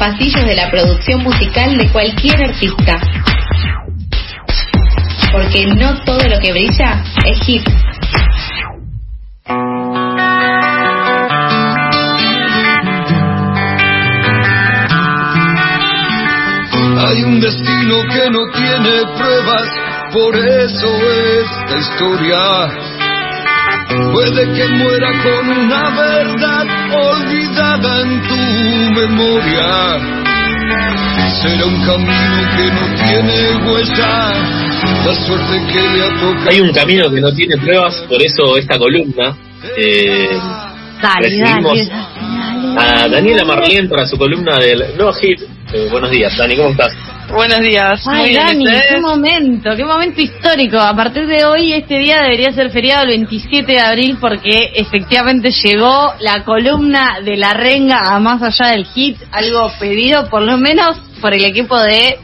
pasillos 0.00 0.46
de 0.46 0.54
la 0.54 0.70
producción 0.70 1.22
musical 1.22 1.76
de 1.76 1.92
cualquier 1.92 2.42
artista. 2.42 2.98
Porque 5.30 5.66
no 5.66 6.02
todo 6.04 6.26
lo 6.26 6.40
que 6.40 6.52
brilla 6.52 7.04
es 7.26 7.38
hit. 7.42 7.62
Hay 17.06 17.22
un 17.24 17.40
destino 17.40 17.96
que 18.10 18.30
no 18.30 18.40
tiene 18.54 19.04
pruebas, 19.18 19.68
por 20.14 20.34
eso 20.34 20.88
esta 21.42 21.78
historia 21.78 22.90
puede 24.12 24.52
que 24.54 24.66
muera 24.66 25.10
con 25.22 25.50
una 25.50 25.90
verdad 25.90 26.66
olvidada 26.90 27.39
en 27.76 28.22
tu 28.22 28.36
memoria. 29.00 30.00
Será 31.40 31.64
un 31.66 31.80
camino 31.86 32.42
que 32.56 32.66
no 32.72 32.84
tiene 33.08 33.64
huella, 33.64 34.32
la 35.06 35.14
suerte 35.14 35.66
que 35.72 35.80
le 35.80 36.02
ha 36.02 36.20
tocado. 36.20 36.50
Hay 36.50 36.60
un 36.60 36.72
camino 36.72 37.10
que 37.10 37.20
no 37.20 37.32
tiene 37.32 37.56
pruebas, 37.58 37.94
por 38.08 38.20
eso 38.20 38.56
esta 38.56 38.76
columna. 38.76 39.36
Eh, 39.76 40.28
Dale, 41.00 41.22
recibimos 41.22 41.78
dale, 41.78 41.90
dale, 42.74 43.04
a 43.04 43.08
Daniela 43.08 43.44
Marlien 43.44 43.88
para 43.88 44.06
su 44.06 44.18
columna 44.18 44.58
del 44.58 44.96
No 44.98 45.12
Hit. 45.12 45.40
Eh, 45.72 45.88
buenos 45.90 46.10
días, 46.10 46.36
Dani, 46.36 46.56
¿cómo 46.56 46.70
estás? 46.70 46.92
Buenos 47.32 47.60
días. 47.60 48.02
Ay, 48.08 48.34
Dani, 48.34 48.64
qué 48.66 49.00
momento, 49.00 49.70
qué 49.76 49.84
momento 49.84 50.20
histórico. 50.20 50.78
A 50.78 50.94
partir 50.94 51.26
de 51.26 51.44
hoy, 51.44 51.72
este 51.72 51.98
día 51.98 52.22
debería 52.22 52.52
ser 52.52 52.70
feriado 52.70 53.04
el 53.04 53.08
27 53.10 53.70
de 53.70 53.78
abril 53.78 54.18
porque 54.20 54.72
efectivamente 54.74 55.50
llegó 55.50 56.12
la 56.20 56.44
columna 56.44 57.20
de 57.24 57.36
la 57.36 57.54
renga 57.54 58.00
a 58.04 58.18
más 58.18 58.42
allá 58.42 58.72
del 58.72 58.84
hit, 58.84 59.16
algo 59.30 59.70
pedido 59.78 60.28
por 60.28 60.42
lo 60.42 60.58
menos 60.58 60.98
por 61.20 61.32
el 61.32 61.44
equipo 61.44 61.78
de 61.78 62.18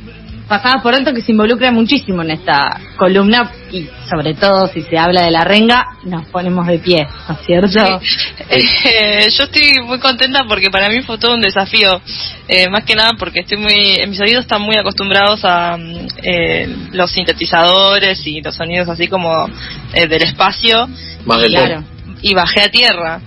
Pasadas 0.48 0.80
por 0.80 0.94
Alto 0.94 1.12
que 1.12 1.22
se 1.22 1.32
involucra 1.32 1.72
muchísimo 1.72 2.22
en 2.22 2.30
esta 2.30 2.80
columna 2.96 3.50
y 3.72 3.88
sobre 4.08 4.34
todo 4.34 4.68
si 4.68 4.82
se 4.82 4.96
habla 4.96 5.24
de 5.24 5.32
la 5.32 5.42
renga, 5.42 5.84
nos 6.04 6.24
ponemos 6.28 6.68
de 6.68 6.78
pie, 6.78 7.06
¿no 7.28 7.34
es 7.34 7.46
cierto? 7.46 8.00
Eh, 8.48 9.26
yo 9.36 9.44
estoy 9.44 9.82
muy 9.84 9.98
contenta 9.98 10.44
porque 10.48 10.70
para 10.70 10.88
mí 10.88 11.02
fue 11.02 11.18
todo 11.18 11.34
un 11.34 11.40
desafío. 11.40 12.00
Eh, 12.46 12.68
más 12.70 12.84
que 12.84 12.94
nada 12.94 13.10
porque 13.18 13.40
estoy 13.40 13.58
muy, 13.58 14.06
mis 14.06 14.20
oídos 14.20 14.44
están 14.44 14.62
muy 14.62 14.76
acostumbrados 14.76 15.44
a 15.44 15.76
mm, 15.76 16.06
eh, 16.22 16.68
los 16.92 17.10
sintetizadores 17.10 18.24
y 18.24 18.40
los 18.40 18.54
sonidos 18.54 18.88
así 18.88 19.08
como 19.08 19.48
eh, 19.92 20.06
del 20.06 20.22
espacio. 20.22 20.88
Más 21.24 21.40
del 21.40 21.50
Claro. 21.50 21.84
Y 22.22 22.34
bajé 22.34 22.62
a 22.62 22.68
tierra. 22.68 23.20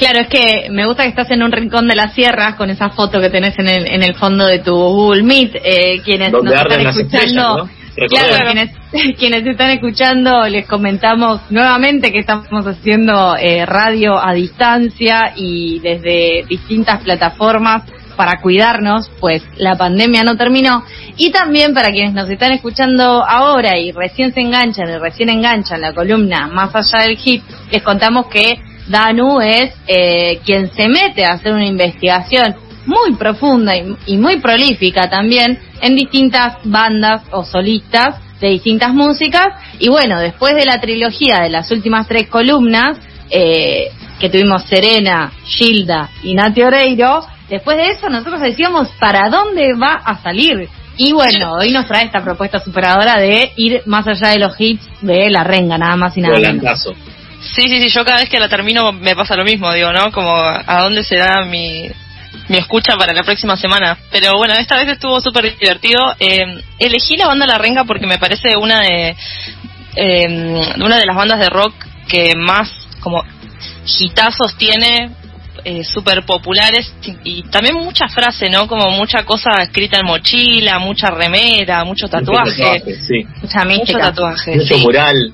Claro, 0.00 0.20
es 0.20 0.28
que 0.28 0.70
me 0.70 0.86
gusta 0.86 1.02
que 1.02 1.10
estás 1.10 1.30
en 1.30 1.42
un 1.42 1.52
rincón 1.52 1.86
de 1.86 1.94
las 1.94 2.14
sierras 2.14 2.54
con 2.54 2.70
esa 2.70 2.88
foto 2.88 3.20
que 3.20 3.28
tenés 3.28 3.58
en 3.58 3.68
el, 3.68 3.86
en 3.86 4.02
el 4.02 4.14
fondo 4.14 4.46
de 4.46 4.60
tu 4.60 4.74
Google 4.74 5.22
Meet. 5.22 5.56
Eh, 5.56 6.00
quienes 6.02 6.32
Donde 6.32 6.52
nos 6.54 6.62
están 6.62 6.86
escuchando, 6.86 7.68
claro, 8.08 8.36
quienes, 8.46 8.70
quienes 9.18 9.46
están 9.46 9.70
escuchando, 9.72 10.48
les 10.48 10.66
comentamos 10.66 11.42
nuevamente 11.50 12.12
que 12.12 12.20
estamos 12.20 12.66
haciendo 12.66 13.36
eh, 13.36 13.66
radio 13.66 14.16
a 14.18 14.32
distancia 14.32 15.34
y 15.36 15.80
desde 15.80 16.46
distintas 16.48 17.02
plataformas 17.02 17.82
para 18.16 18.40
cuidarnos, 18.40 19.10
pues 19.20 19.42
la 19.58 19.76
pandemia 19.76 20.22
no 20.22 20.38
terminó. 20.38 20.82
Y 21.18 21.30
también 21.30 21.74
para 21.74 21.92
quienes 21.92 22.14
nos 22.14 22.30
están 22.30 22.52
escuchando 22.52 23.22
ahora 23.22 23.78
y 23.78 23.92
recién 23.92 24.32
se 24.32 24.40
enganchan 24.40 24.88
y 24.88 24.96
recién 24.96 25.28
enganchan 25.28 25.82
la 25.82 25.92
columna 25.92 26.46
Más 26.46 26.74
allá 26.74 27.02
del 27.02 27.18
hit, 27.18 27.42
les 27.70 27.82
contamos 27.82 28.28
que 28.28 28.69
Danu 28.90 29.40
es 29.40 29.72
eh, 29.86 30.40
quien 30.44 30.70
se 30.72 30.88
mete 30.88 31.24
a 31.24 31.34
hacer 31.34 31.52
una 31.52 31.66
investigación 31.66 32.56
muy 32.86 33.14
profunda 33.14 33.74
y, 33.76 34.16
muy 34.16 34.40
prolífica 34.40 35.08
también 35.08 35.58
en 35.80 35.94
distintas 35.94 36.56
bandas 36.64 37.22
o 37.30 37.44
solistas 37.44 38.16
de 38.40 38.48
distintas 38.48 38.92
músicas. 38.92 39.46
Y 39.78 39.88
bueno, 39.88 40.18
después 40.18 40.54
de 40.54 40.64
la 40.64 40.80
trilogía 40.80 41.40
de 41.40 41.50
las 41.50 41.70
últimas 41.70 42.08
tres 42.08 42.28
columnas, 42.28 42.98
eh, 43.30 43.90
que 44.18 44.28
tuvimos 44.28 44.64
Serena, 44.64 45.32
Gilda 45.44 46.10
y 46.24 46.34
Nati 46.34 46.62
Oreiro, 46.62 47.24
después 47.48 47.76
de 47.76 47.90
eso 47.92 48.08
nosotros 48.08 48.40
decíamos 48.40 48.88
para 48.98 49.30
dónde 49.30 49.72
va 49.74 49.94
a 49.94 50.20
salir. 50.20 50.68
Y 50.96 51.12
bueno, 51.12 51.52
hoy 51.60 51.70
nos 51.70 51.86
trae 51.86 52.06
esta 52.06 52.22
propuesta 52.22 52.58
superadora 52.58 53.18
de 53.18 53.52
ir 53.56 53.82
más 53.86 54.06
allá 54.08 54.30
de 54.30 54.38
los 54.38 54.60
hits 54.60 54.86
de 55.00 55.30
la 55.30 55.44
renga, 55.44 55.78
nada 55.78 55.96
más 55.96 56.16
y 56.16 56.20
nada 56.20 56.38
menos. 56.38 56.88
Sí, 57.40 57.62
sí, 57.68 57.80
sí, 57.82 57.88
yo 57.88 58.04
cada 58.04 58.20
vez 58.20 58.28
que 58.28 58.38
la 58.38 58.48
termino 58.48 58.92
me 58.92 59.14
pasa 59.16 59.34
lo 59.36 59.44
mismo, 59.44 59.72
digo, 59.72 59.92
¿no? 59.92 60.12
Como 60.12 60.36
a 60.36 60.82
dónde 60.82 61.02
será 61.02 61.44
mi, 61.44 61.90
mi 62.48 62.58
escucha 62.58 62.96
para 62.96 63.12
la 63.12 63.22
próxima 63.22 63.56
semana. 63.56 63.96
Pero 64.10 64.36
bueno, 64.36 64.54
esta 64.54 64.76
vez 64.76 64.88
estuvo 64.88 65.20
súper 65.20 65.56
divertido. 65.58 66.00
Eh, 66.18 66.62
elegí 66.78 67.16
la 67.16 67.26
banda 67.26 67.46
La 67.46 67.58
Renga 67.58 67.84
porque 67.84 68.06
me 68.06 68.18
parece 68.18 68.56
una 68.56 68.80
de, 68.82 69.16
eh, 69.96 70.72
una 70.76 70.98
de 70.98 71.06
las 71.06 71.16
bandas 71.16 71.38
de 71.40 71.48
rock 71.48 71.74
que 72.08 72.34
más 72.36 72.70
como 73.00 73.24
hitazos 74.00 74.56
tiene, 74.56 75.10
eh, 75.64 75.84
súper 75.84 76.24
populares 76.24 76.92
y 77.24 77.42
también 77.44 77.74
mucha 77.76 78.08
frase, 78.08 78.48
¿no? 78.50 78.66
Como 78.66 78.90
mucha 78.92 79.24
cosa 79.24 79.50
escrita 79.62 79.98
en 79.98 80.06
mochila, 80.06 80.78
mucha 80.78 81.08
remera, 81.08 81.84
mucho 81.84 82.08
tatuaje. 82.08 82.82
Sí. 82.96 83.24
Mucha 83.42 83.64
Mucho 83.64 83.68
mística. 83.78 83.98
tatuaje, 84.00 84.56
Mucho 84.56 84.74
sí. 84.74 84.80
mural. 84.82 85.32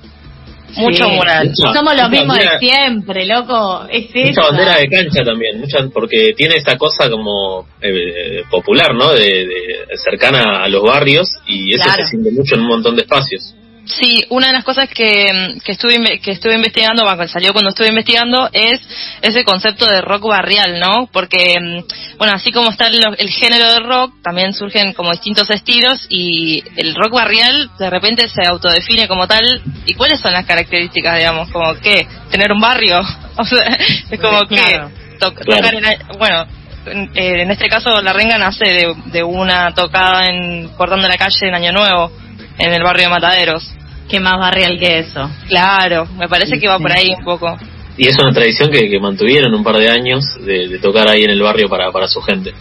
Mucho 0.77 1.04
Sí. 1.04 1.10
moral. 1.10 1.49
Mucha- 1.49 1.72
Somos 1.78 1.97
los 1.97 2.10
mismos 2.10 2.38
de 2.38 2.59
siempre, 2.59 3.27
loco. 3.27 3.87
Es 3.91 4.06
Mucha 4.15 4.43
bandera 4.49 4.77
de 4.78 4.88
cancha 4.88 5.25
también, 5.25 5.60
mucha, 5.60 5.78
porque 5.93 6.32
tiene 6.37 6.56
esa 6.56 6.77
cosa 6.77 7.09
como 7.10 7.66
eh, 7.81 8.43
popular, 8.50 8.94
¿no? 8.94 9.12
De, 9.12 9.47
de- 9.47 9.87
cercana 9.97 10.65
a 10.65 10.69
los 10.69 10.82
barrios 10.82 11.28
y 11.47 11.72
eso 11.75 11.84
Claro. 11.84 12.03
se 12.05 12.10
siente 12.10 12.31
mucho 12.32 12.55
en 12.56 12.62
un 12.62 12.69
montón 12.69 12.97
de 12.97 13.03
espacios. 13.03 13.55
Sí, 13.86 14.24
una 14.30 14.48
de 14.48 14.52
las 14.52 14.64
cosas 14.64 14.88
que, 14.88 15.26
que 15.64 15.72
estuve 15.72 16.19
que 16.20 16.32
estuve 16.32 16.54
investigando, 16.56 17.04
bueno, 17.04 17.28
salió 17.28 17.52
cuando 17.52 17.70
estuve 17.70 17.88
investigando, 17.88 18.48
es 18.52 18.80
ese 19.22 19.44
concepto 19.44 19.86
de 19.86 20.00
rock 20.00 20.26
barrial, 20.28 20.80
¿no? 20.80 21.08
Porque, 21.12 21.54
mm, 21.60 22.16
bueno, 22.19 22.34
así 22.34 22.50
como 22.50 22.70
está 22.70 22.88
el, 22.88 23.00
el 23.16 23.30
género 23.30 23.70
de 23.72 23.78
rock, 23.80 24.14
también 24.22 24.52
surgen 24.52 24.92
como 24.92 25.12
distintos 25.12 25.48
estilos 25.50 26.04
y 26.10 26.64
el 26.76 26.96
rock 26.96 27.12
barrial 27.12 27.70
de 27.78 27.88
repente 27.88 28.28
se 28.28 28.44
autodefine 28.46 29.06
como 29.06 29.28
tal. 29.28 29.44
¿Y 29.86 29.94
cuáles 29.94 30.20
son 30.20 30.32
las 30.32 30.44
características, 30.46 31.19
digamos? 31.19 31.48
Como 31.50 31.75
que 31.76 32.06
tener 32.30 32.50
un 32.52 32.60
barrio, 32.60 33.00
o 33.36 33.44
sea, 33.44 33.78
es 34.10 34.19
como 34.20 34.41
Claro. 34.41 34.91
que 34.91 35.19
to- 35.20 35.32
Claro. 35.34 35.62
tocar 35.62 35.75
en, 35.75 36.19
bueno, 36.19 36.46
en, 36.86 37.02
eh, 37.14 37.42
en 37.42 37.50
este 37.52 37.69
caso 37.69 38.02
la 38.02 38.12
renga 38.12 38.36
nace 38.36 38.64
de, 38.64 38.94
de 39.06 39.22
una 39.22 39.72
tocada 39.75 40.26
en 40.26 40.69
cortando 40.70 41.06
la 41.06 41.16
calle 41.16 41.46
en 41.48 41.54
Año 41.54 41.72
Nuevo, 41.72 42.10
en 42.58 42.72
el 42.75 42.82
barrio 42.82 43.04
de 43.04 43.10
Mataderos. 43.10 43.72
¿Qué 44.09 44.21
más 44.21 44.39
barrial 44.39 44.78
que 44.78 45.00
eso? 45.00 45.28
Claro, 45.49 46.06
me 46.17 46.28
parece 46.28 46.59
que 46.59 46.69
va 46.69 46.78
por 46.78 46.93
ahí 46.93 47.12
un 47.17 47.25
poco. 47.25 47.56
Y 47.99 48.06
es 48.06 48.17
una 48.19 48.33
tradición 48.33 48.71
que, 48.71 48.89
que 48.91 49.00
mantuvieron 49.00 49.55
un 49.55 49.65
par 49.65 49.77
de 49.78 49.89
años 49.91 50.22
de, 50.44 50.69
de 50.69 50.78
tocar 50.78 51.09
ahí 51.09 51.25
en 51.25 51.31
el 51.31 51.41
barrio 51.43 51.69
para, 51.69 51.91
para 51.91 52.06
su 52.06 52.21
gente. 52.21 52.53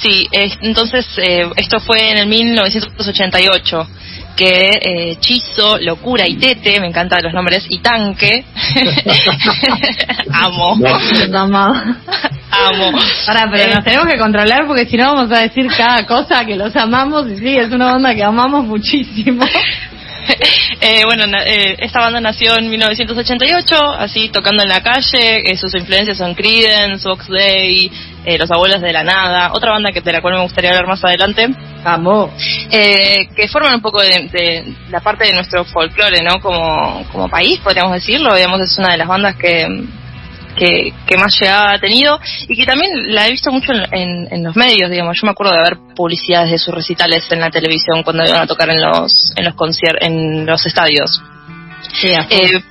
Sí, 0.00 0.26
es- 0.32 0.58
entonces 0.62 1.06
eh, 1.18 1.46
esto 1.56 1.78
fue 1.78 2.10
en 2.10 2.18
el 2.18 2.26
1988 2.26 3.86
que 4.34 4.70
eh, 4.82 5.16
Chizo, 5.20 5.76
Locura 5.78 6.26
y 6.26 6.36
Tete, 6.36 6.80
me 6.80 6.86
encantan 6.86 7.22
los 7.22 7.34
nombres, 7.34 7.66
y 7.68 7.80
Tanque, 7.80 8.44
amo, 10.32 10.74
amo. 12.50 12.98
Ahora, 13.28 13.48
pero 13.50 13.64
Eh, 13.70 13.74
nos 13.74 13.84
tenemos 13.84 14.06
que 14.06 14.18
controlar 14.18 14.66
porque 14.66 14.86
si 14.86 14.96
no 14.96 15.14
vamos 15.14 15.30
a 15.36 15.42
decir 15.42 15.66
cada 15.76 16.06
cosa 16.06 16.44
que 16.46 16.56
los 16.56 16.74
amamos 16.76 17.30
y 17.30 17.36
sí, 17.36 17.56
es 17.56 17.70
una 17.70 17.94
onda 17.94 18.14
que 18.14 18.22
amamos 18.24 18.64
muchísimo. 18.64 19.44
Eh, 20.84 21.02
bueno, 21.04 21.24
eh, 21.46 21.76
esta 21.78 22.00
banda 22.00 22.20
nació 22.20 22.58
en 22.58 22.68
1988, 22.68 23.76
así 23.98 24.30
tocando 24.30 24.64
en 24.64 24.68
la 24.68 24.82
calle. 24.82 25.38
eh, 25.44 25.56
sus 25.56 25.72
influencias 25.76 26.18
son 26.18 26.34
Creedence, 26.34 27.08
Vox 27.08 27.28
Day, 27.28 27.88
eh, 28.24 28.36
Los 28.36 28.50
Abuelos 28.50 28.80
de 28.80 28.92
la 28.92 29.04
Nada. 29.04 29.52
Otra 29.52 29.70
banda 29.70 29.92
que 29.92 30.00
de 30.00 30.12
la 30.12 30.20
cual 30.20 30.34
me 30.34 30.42
gustaría 30.42 30.70
hablar 30.70 30.88
más 30.88 31.04
adelante. 31.04 31.46
Amo. 31.84 32.32
eh, 32.70 33.28
que 33.36 33.46
forman 33.46 33.74
un 33.74 33.80
poco 33.80 34.00
de, 34.00 34.28
de 34.32 34.74
la 34.90 34.98
parte 35.00 35.26
de 35.26 35.34
nuestro 35.34 35.64
folclore, 35.64 36.20
¿no? 36.24 36.40
Como, 36.40 37.04
como 37.12 37.28
país, 37.28 37.60
podríamos 37.60 37.92
decirlo. 37.92 38.34
Digamos, 38.34 38.60
es 38.60 38.76
una 38.78 38.90
de 38.92 38.98
las 38.98 39.06
bandas 39.06 39.36
que, 39.36 39.64
que, 40.56 40.92
que 41.06 41.16
más 41.16 41.34
llegada 41.40 41.72
ha 41.74 41.78
tenido 41.78 42.18
y 42.48 42.56
que 42.56 42.64
también 42.66 42.90
la 43.14 43.26
he 43.26 43.30
visto 43.30 43.50
mucho 43.52 43.72
en, 43.72 43.82
en- 43.92 44.28
en 44.30 44.44
los 44.44 44.56
medios, 44.56 44.90
digamos. 44.90 45.16
Yo 45.20 45.26
me 45.26 45.32
acuerdo 45.32 45.52
de 45.52 45.62
ver 45.62 45.78
publicidades 45.94 46.50
de 46.50 46.58
sus 46.58 46.74
recitales 46.74 47.26
en 47.30 47.40
la 47.40 47.50
televisión 47.50 48.02
cuando 48.02 48.24
iban 48.24 48.42
a 48.42 48.46
tocar 48.46 48.68
en 48.70 48.80
los, 48.80 49.32
en 49.36 49.44
los 49.44 49.54
en 50.00 50.46
los 50.46 50.66
estadios. 50.66 51.20
Sí. 52.00 52.08
Eh, 52.30 52.62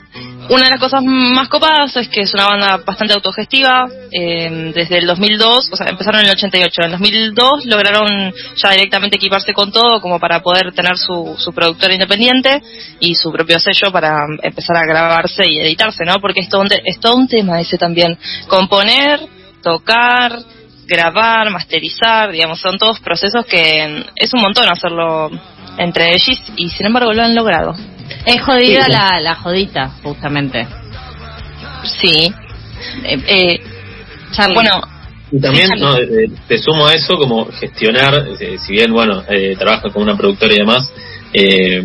una 0.50 0.64
de 0.64 0.70
las 0.70 0.80
cosas 0.80 1.04
más 1.04 1.48
copadas 1.48 1.96
es 1.96 2.10
que 2.10 2.22
es 2.22 2.34
una 2.34 2.48
banda 2.48 2.78
bastante 2.86 3.14
autogestiva. 3.14 3.88
eh, 4.12 4.72
desde 4.74 4.98
el 4.98 5.08
2002, 5.08 5.70
o 5.72 5.76
sea, 5.76 5.88
empezaron 5.88 6.22
en 6.22 6.28
el 6.28 6.34
88. 6.34 6.82
En 6.82 6.86
el 6.86 6.92
2002 6.92 7.66
lograron 7.66 8.34
ya 8.56 8.72
directamente 8.72 9.18
equiparse 9.18 9.54
con 9.54 9.72
todo 9.72 10.02
como 10.02 10.20
para 10.20 10.42
poder 10.42 10.74
tener 10.74 10.98
su, 10.98 11.36
su 11.38 11.54
productora 11.54 11.94
independiente 11.94 12.62
y 13.00 13.16
su 13.16 13.32
propio 13.32 13.60
sello 13.60 13.92
para 13.92 14.26
empezar 14.42 14.76
a 14.78 14.86
grabarse 14.86 15.44
y 15.48 15.60
editarse, 15.60 16.04
¿no? 16.06 16.20
Porque 16.20 16.42
es 16.42 16.50
todo 16.50 16.64
es 16.84 17.00
todo 17.00 17.16
un 17.16 17.28
tema 17.28 17.62
ese 17.62 17.78
también. 17.78 18.18
Componer, 18.48 19.22
tocar, 19.64 20.40
grabar, 20.86 21.50
masterizar, 21.50 22.32
digamos, 22.32 22.60
son 22.60 22.78
todos 22.78 23.00
procesos 23.00 23.46
que 23.46 24.06
es 24.16 24.34
un 24.34 24.42
montón 24.42 24.70
hacerlo 24.70 25.30
entre 25.78 26.10
ellos 26.10 26.42
y 26.58 26.70
sin 26.70 26.88
embargo 26.88 27.14
lo 27.14 27.24
han 27.24 27.36
logrado. 27.36 27.74
Es 28.26 28.42
jodida 28.42 28.88
la, 28.88 29.20
la 29.20 29.36
jodita, 29.36 29.90
justamente. 30.04 30.68
Sí. 31.84 32.34
Eh, 33.04 33.24
eh, 33.28 33.60
bueno, 34.54 34.82
y 35.32 35.40
también 35.40 35.70
no, 35.78 35.98
eh, 35.98 36.30
te 36.48 36.58
sumo 36.58 36.88
a 36.88 36.94
eso 36.94 37.18
como 37.18 37.46
gestionar, 37.52 38.28
eh, 38.40 38.58
si 38.58 38.74
bien, 38.74 38.92
bueno, 38.92 39.24
eh, 39.30 39.56
trabaja 39.58 39.90
con 39.90 40.04
una 40.04 40.18
productora 40.18 40.54
y 40.54 40.58
demás, 40.58 40.92
eh, 41.34 41.84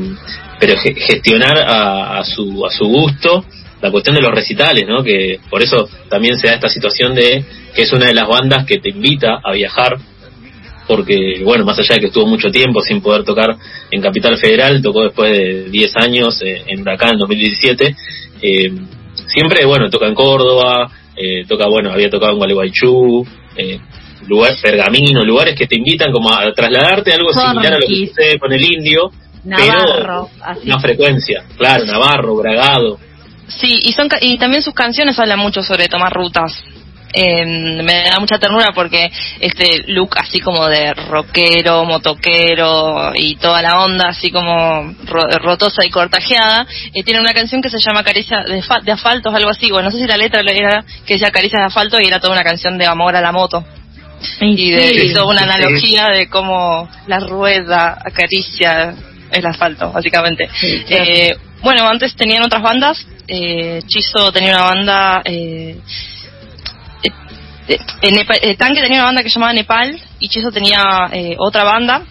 pero 0.58 0.74
gestionar 0.78 1.58
a, 1.58 2.18
a, 2.18 2.24
su, 2.24 2.64
a 2.66 2.70
su 2.70 2.86
gusto 2.86 3.44
la 3.80 3.90
cuestión 3.90 4.16
de 4.16 4.22
los 4.22 4.32
recitales, 4.32 4.84
¿no? 4.88 5.04
Que 5.04 5.38
por 5.50 5.62
eso 5.62 5.88
también 6.08 6.38
se 6.38 6.48
da 6.48 6.54
esta 6.54 6.68
situación 6.68 7.14
de 7.14 7.44
que 7.74 7.82
es 7.82 7.92
una 7.92 8.06
de 8.06 8.14
las 8.14 8.26
bandas 8.26 8.64
que 8.64 8.78
te 8.78 8.88
invita 8.88 9.38
a 9.44 9.52
viajar, 9.52 9.96
porque, 10.86 11.42
bueno, 11.44 11.64
más 11.64 11.78
allá 11.78 11.94
de 11.96 12.00
que 12.00 12.06
estuvo 12.06 12.26
mucho 12.26 12.50
tiempo 12.50 12.80
sin 12.80 13.00
poder 13.00 13.24
tocar 13.24 13.56
en 13.90 14.00
Capital 14.00 14.36
Federal, 14.38 14.80
tocó 14.82 15.02
después 15.02 15.36
de 15.36 15.64
10 15.70 15.92
años 15.96 16.40
eh, 16.42 16.64
en 16.66 16.80
Huracán 16.80 17.14
en 17.14 17.18
2017, 17.18 17.96
eh, 18.42 18.72
siempre, 19.26 19.66
bueno, 19.66 19.90
toca 19.90 20.06
en 20.06 20.14
Córdoba, 20.14 20.90
eh, 21.16 21.44
toca, 21.46 21.66
bueno, 21.68 21.90
había 21.90 22.10
tocado 22.10 22.32
en 22.32 22.38
Gualeguaychú, 22.38 23.26
eh, 23.56 23.80
lugares, 24.28 24.60
Pergamino, 24.60 25.22
lugares 25.22 25.54
que 25.58 25.66
te 25.66 25.78
invitan 25.78 26.12
como 26.12 26.30
a 26.30 26.52
trasladarte 26.52 27.12
algo 27.12 27.32
similar 27.32 27.74
a 27.74 27.78
lo 27.78 27.86
que 27.86 28.06
sucede 28.06 28.38
con 28.38 28.52
el 28.52 28.62
indio, 28.62 29.10
Navarro, 29.44 29.94
pero 29.96 30.28
así. 30.42 30.68
una 30.68 30.80
frecuencia, 30.80 31.44
claro, 31.56 31.84
Navarro, 31.86 32.36
Bragado. 32.36 32.98
Sí, 33.48 33.78
y, 33.82 33.92
son, 33.92 34.08
y 34.20 34.38
también 34.38 34.62
sus 34.62 34.74
canciones 34.74 35.18
hablan 35.18 35.38
mucho 35.38 35.62
sobre 35.62 35.88
tomar 35.88 36.12
rutas. 36.12 36.52
Eh, 37.12 37.82
me 37.82 38.04
da 38.10 38.18
mucha 38.18 38.38
ternura 38.38 38.72
porque 38.74 39.10
este 39.40 39.84
look 39.86 40.18
así 40.18 40.40
como 40.40 40.66
de 40.66 40.92
rockero, 40.92 41.84
motoquero 41.84 43.12
y 43.14 43.36
toda 43.36 43.62
la 43.62 43.80
onda 43.84 44.08
así 44.08 44.30
como 44.30 44.92
ro 45.04 45.22
rotosa 45.38 45.84
y 45.84 45.90
cortajeada, 45.90 46.66
eh, 46.92 47.02
tiene 47.04 47.20
una 47.20 47.32
canción 47.32 47.62
que 47.62 47.70
se 47.70 47.78
llama 47.78 48.02
Caricia 48.02 48.42
de, 48.42 48.62
de 48.82 48.92
asfalto, 48.92 49.30
algo 49.30 49.50
así, 49.50 49.70
bueno, 49.70 49.88
no 49.88 49.92
sé 49.92 49.98
si 49.98 50.06
la 50.06 50.16
letra 50.16 50.40
era 50.40 50.84
que 51.06 51.14
decía 51.14 51.30
Caricia 51.30 51.60
de 51.60 51.66
asfalto 51.66 52.00
y 52.00 52.06
era 52.06 52.18
toda 52.18 52.34
una 52.34 52.44
canción 52.44 52.76
de 52.76 52.86
amor 52.86 53.14
a 53.16 53.20
la 53.20 53.32
moto. 53.32 53.64
Y 54.40 54.70
de, 54.72 54.88
sí, 54.88 55.06
hizo 55.06 55.26
una 55.26 55.42
analogía 55.42 56.08
sí. 56.12 56.18
de 56.18 56.28
cómo 56.28 56.88
la 57.06 57.20
rueda 57.20 57.98
acaricia 58.04 58.94
el 59.30 59.46
asfalto, 59.46 59.92
básicamente. 59.92 60.48
Sí, 60.54 60.84
claro. 60.86 61.04
eh, 61.06 61.36
bueno, 61.62 61.88
antes 61.88 62.14
tenían 62.16 62.42
otras 62.42 62.62
bandas, 62.62 63.06
eh, 63.28 63.80
Chizo 63.86 64.32
tenía 64.32 64.56
una 64.56 64.64
banda... 64.64 65.22
Eh, 65.24 65.78
Tanque 68.58 68.80
tenía 68.80 68.98
una 68.98 69.06
banda 69.06 69.22
que 69.22 69.28
se 69.28 69.34
llamaba 69.34 69.52
Nepal 69.52 70.00
y 70.18 70.28
Chizo 70.28 70.50
tenía 70.50 71.08
eh, 71.12 71.36
otra 71.38 71.64
banda 71.64 72.02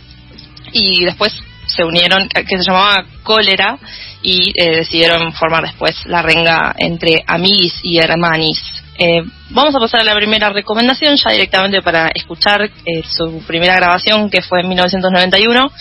y 0.71 1.05
después 1.05 1.33
se 1.67 1.83
unieron 1.83 2.27
que 2.27 2.57
se 2.57 2.63
llamaba 2.63 3.05
Cólera 3.23 3.77
y 4.21 4.51
eh, 4.55 4.77
decidieron 4.77 5.33
formar 5.33 5.63
después 5.63 5.95
la 6.05 6.21
renga 6.21 6.75
entre 6.77 7.23
Amigis 7.25 7.79
y 7.83 7.97
Hermanis. 7.97 8.61
Eh, 8.97 9.23
vamos 9.49 9.75
a 9.75 9.79
pasar 9.79 10.01
a 10.01 10.03
la 10.05 10.15
primera 10.15 10.49
recomendación 10.49 11.17
ya 11.17 11.31
directamente 11.31 11.81
para 11.81 12.07
escuchar 12.13 12.61
eh, 12.63 13.03
su 13.07 13.43
primera 13.45 13.75
grabación 13.75 14.29
que 14.29 14.41
fue 14.41 14.61
en 14.61 14.69
1991, 14.69 15.71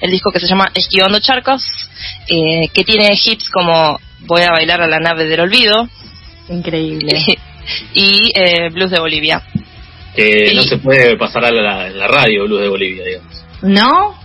el 0.00 0.10
disco 0.10 0.30
que 0.30 0.40
se 0.40 0.46
llama 0.46 0.70
Esquivando 0.72 1.18
Charcos, 1.18 1.62
eh, 2.28 2.68
que 2.72 2.84
tiene 2.84 3.12
hits 3.12 3.50
como 3.50 3.98
Voy 4.20 4.42
a 4.42 4.52
bailar 4.52 4.82
a 4.82 4.86
la 4.86 4.98
nave 4.98 5.24
del 5.24 5.40
olvido. 5.40 5.88
Increíble. 6.48 7.24
y 7.94 8.32
eh, 8.34 8.70
Blues 8.70 8.90
de 8.90 9.00
Bolivia. 9.00 9.42
Que 10.14 10.50
y... 10.52 10.56
no 10.56 10.62
se 10.62 10.78
puede 10.78 11.16
pasar 11.16 11.44
a 11.44 11.50
la, 11.50 11.88
la, 11.90 12.08
radio 12.08 12.44
Blues 12.44 12.62
de 12.62 12.68
Bolivia, 12.68 13.04
digamos. 13.04 13.44
¿No? 13.62 14.20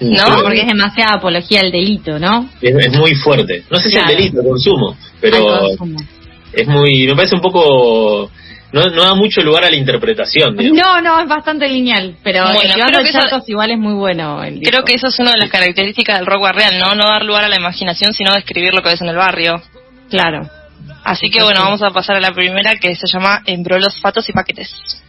No, 0.00 0.42
porque 0.42 0.60
es 0.60 0.66
demasiada 0.66 1.16
apología 1.16 1.60
al 1.60 1.70
delito, 1.70 2.18
¿no? 2.18 2.48
Es, 2.60 2.74
es 2.74 2.92
muy 2.96 3.14
fuerte. 3.14 3.64
No 3.70 3.78
sé 3.78 3.90
claro. 3.90 4.06
si 4.06 4.12
el 4.12 4.18
delito, 4.18 4.40
el 4.40 4.46
consumo, 4.46 4.96
pero 5.20 5.38
consumo. 5.60 5.98
es 6.52 6.66
muy, 6.66 7.06
me 7.06 7.14
parece 7.14 7.34
un 7.34 7.42
poco, 7.42 8.30
no, 8.72 8.84
no 8.84 9.02
da 9.02 9.14
mucho 9.14 9.42
lugar 9.42 9.64
a 9.64 9.70
la 9.70 9.76
interpretación. 9.76 10.56
Digamos. 10.56 10.78
No, 10.78 11.00
no, 11.02 11.20
es 11.20 11.28
bastante 11.28 11.68
lineal, 11.68 12.16
pero 12.22 12.44
bueno, 12.44 12.74
creo 12.74 13.02
que 13.02 13.10
eso, 13.10 13.42
igual 13.46 13.72
es 13.72 13.78
muy 13.78 13.94
bueno. 13.94 14.38
creo 14.40 14.60
disco. 14.60 14.84
que 14.84 14.94
eso 14.94 15.08
es 15.08 15.18
una 15.18 15.32
de 15.32 15.38
las 15.38 15.50
características 15.50 16.18
del 16.18 16.26
rock 16.26 16.50
real, 16.52 16.78
¿no? 16.78 16.94
No 16.94 17.04
dar 17.06 17.24
lugar 17.24 17.44
a 17.44 17.48
la 17.48 17.56
imaginación, 17.56 18.12
sino 18.12 18.32
describir 18.32 18.72
lo 18.72 18.82
que 18.82 18.90
ves 18.90 19.02
en 19.02 19.08
el 19.08 19.16
barrio. 19.16 19.60
Claro. 20.08 20.48
Así 21.04 21.30
que 21.30 21.42
bueno, 21.42 21.62
vamos 21.62 21.82
a 21.82 21.90
pasar 21.90 22.16
a 22.16 22.20
la 22.20 22.32
primera 22.32 22.72
que 22.80 22.94
se 22.94 23.06
llama 23.06 23.42
Embrolos, 23.46 24.00
Fatos 24.00 24.28
y 24.28 24.32
Paquetes. 24.32 25.02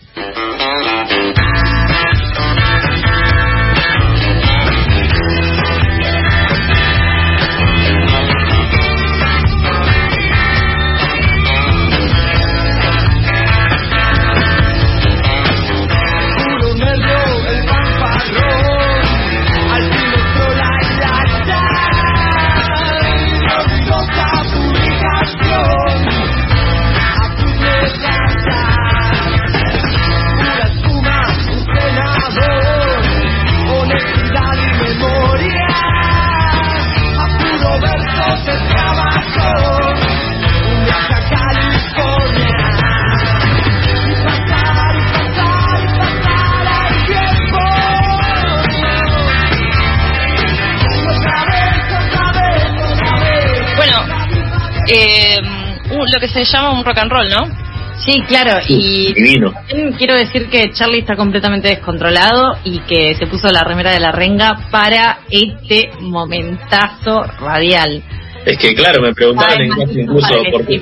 Lo 55.92 56.20
que 56.20 56.28
se 56.28 56.44
llama 56.44 56.72
un 56.72 56.84
rock 56.84 56.98
and 56.98 57.12
roll, 57.12 57.30
¿no? 57.30 57.72
Sí, 58.06 58.22
claro, 58.28 58.60
y 58.68 59.14
Divino. 59.14 59.54
quiero 59.98 60.16
decir 60.16 60.50
que 60.50 60.72
Charlie 60.72 61.00
está 61.00 61.16
completamente 61.16 61.68
descontrolado 61.68 62.58
y 62.64 62.80
que 62.80 63.14
se 63.16 63.28
puso 63.28 63.50
la 63.50 63.64
remera 63.64 63.92
de 63.92 64.00
la 64.00 64.12
renga 64.12 64.70
para 64.72 65.20
este 65.30 65.92
momentazo 66.00 67.22
radial. 67.40 68.02
Es 68.46 68.58
que 68.58 68.74
claro, 68.74 69.04
me 69.04 69.14
preguntaron 69.14 69.62
en 69.62 69.70
clase 69.72 70.02
incluso 70.02 70.34
por 70.52 70.66
qué, 70.66 70.80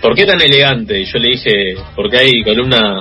por 0.00 0.14
qué 0.16 0.26
tan 0.26 0.40
elegante, 0.40 1.00
y 1.00 1.04
yo 1.04 1.18
le 1.20 1.28
dije, 1.28 1.74
porque 1.94 2.18
hay 2.18 2.42
columna 2.42 3.00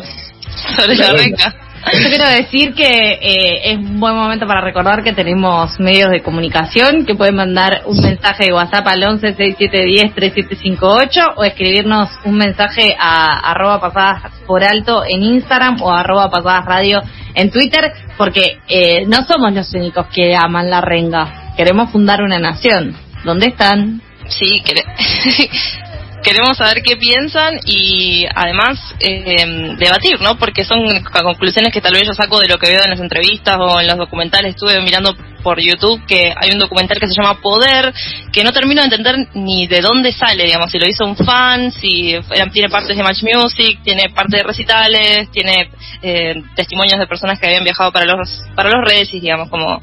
sobre 0.78 0.96
la, 0.96 1.08
la 1.08 1.14
renga. 1.14 1.24
renga. 1.24 1.56
Yo 1.94 2.10
quiero 2.10 2.30
decir 2.30 2.74
que 2.76 2.88
eh, 2.88 3.72
es 3.72 3.78
un 3.78 4.00
buen 4.00 4.14
momento 4.14 4.46
para 4.46 4.62
recordar 4.62 5.04
que 5.04 5.14
tenemos 5.14 5.80
medios 5.80 6.10
de 6.12 6.22
comunicación 6.22 7.06
que 7.06 7.16
pueden 7.16 7.36
mandar 7.36 7.84
un 7.86 8.00
mensaje 8.02 8.46
de 8.46 8.54
WhatsApp 8.54 8.86
al 8.88 9.04
11 9.04 9.36
6710 9.36 10.14
3758 10.14 11.22
o 11.38 11.44
escribirnos 11.44 12.10
un 12.26 12.38
mensaje 12.38 12.96
a 13.00 13.52
arroba 13.52 13.80
pasadas 13.80 14.32
por 14.46 14.64
alto 14.64 15.04
en 15.08 15.24
Instagram 15.24 15.82
o 15.82 15.92
arroba 15.92 16.30
pasadas 16.30 16.66
radio 16.66 17.02
en 17.34 17.50
Twitter 17.50 17.92
porque 18.18 18.60
eh, 18.68 19.06
no 19.08 19.26
somos 19.26 19.54
los 19.54 19.74
únicos 19.74 20.08
que 20.08 20.36
aman 20.36 20.70
la 20.70 20.82
renga. 20.82 21.54
Queremos 21.56 21.92
fundar 21.92 22.22
una 22.22 22.40
nación. 22.40 22.96
¿Dónde 23.24 23.48
están? 23.48 24.02
Sí, 24.28 24.62
quere 24.64 24.84
queremos 26.24 26.58
saber 26.58 26.82
qué 26.84 26.96
piensan 26.98 27.60
y 27.66 28.26
además 28.34 28.80
eh, 29.00 29.76
debatir, 29.78 30.22
¿no? 30.22 30.38
Porque 30.38 30.64
son 30.64 30.80
conclusiones 31.24 31.74
que 31.74 31.82
tal 31.82 31.94
vez 31.94 32.04
yo 32.06 32.14
saco 32.14 32.40
de 32.40 32.48
lo 32.48 32.58
que 32.58 32.70
veo 32.70 32.82
en 32.84 32.92
las 32.92 33.00
entrevistas 33.00 33.58
o 33.60 33.80
en 33.80 33.88
los 33.88 33.98
documentales. 33.98 34.56
Estuve 34.56 34.82
mirando 34.82 35.16
por 35.44 35.60
YouTube 35.60 36.06
que 36.06 36.34
hay 36.36 36.52
un 36.52 36.60
documental 36.60 37.00
que 37.00 37.08
se 37.08 37.14
llama 37.16 37.40
Poder, 37.42 37.94
que 38.32 38.44
no 38.44 38.52
termino 38.52 38.82
de 38.82 38.86
entender 38.86 39.28
ni 39.34 39.68
de 39.68 39.82
dónde 39.82 40.12
sale, 40.12 40.46
digamos, 40.46 40.72
si 40.72 40.80
lo 40.80 40.88
hizo 40.88 41.06
un 41.06 41.16
fan, 41.16 41.72
si 41.72 42.16
tiene 42.52 42.70
partes 42.70 42.96
de 42.96 43.04
Match 43.04 43.24
Music, 43.24 43.80
tiene 43.84 44.10
parte 44.14 44.38
de 44.38 44.44
recitales, 44.44 45.32
tiene 45.32 45.70
eh, 46.02 46.36
testimonios 46.56 47.00
de 47.00 47.08
personas 47.08 47.40
que 47.40 47.48
habían 47.48 47.64
viajado 47.64 47.92
para 47.92 48.06
los 48.06 48.44
para 48.56 48.70
los 48.70 48.84
redes, 48.86 49.12
digamos, 49.12 49.50
como 49.50 49.82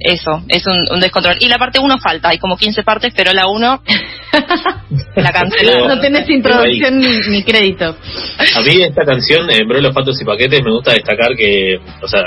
eso, 0.00 0.42
es 0.48 0.66
un, 0.66 0.94
un, 0.94 1.00
descontrol. 1.00 1.36
Y 1.40 1.48
la 1.48 1.58
parte 1.58 1.78
1 1.78 1.98
falta, 1.98 2.30
hay 2.30 2.38
como 2.38 2.56
15 2.56 2.82
partes, 2.82 3.12
pero 3.14 3.32
la 3.32 3.46
1 3.46 3.82
la 5.16 5.32
cancelaron. 5.32 5.88
No 5.88 6.00
tenés 6.00 6.28
introducción 6.28 6.98
ni, 6.98 7.20
ni, 7.28 7.42
crédito. 7.42 7.96
A 8.56 8.60
mí 8.62 8.82
esta 8.82 9.04
canción, 9.04 9.50
en 9.50 9.68
Bro 9.68 9.80
los 9.80 9.94
Patos 9.94 10.20
y 10.20 10.24
Paquetes, 10.24 10.62
me 10.64 10.70
gusta 10.70 10.92
destacar 10.92 11.36
que, 11.36 11.78
o 12.02 12.08
sea, 12.08 12.22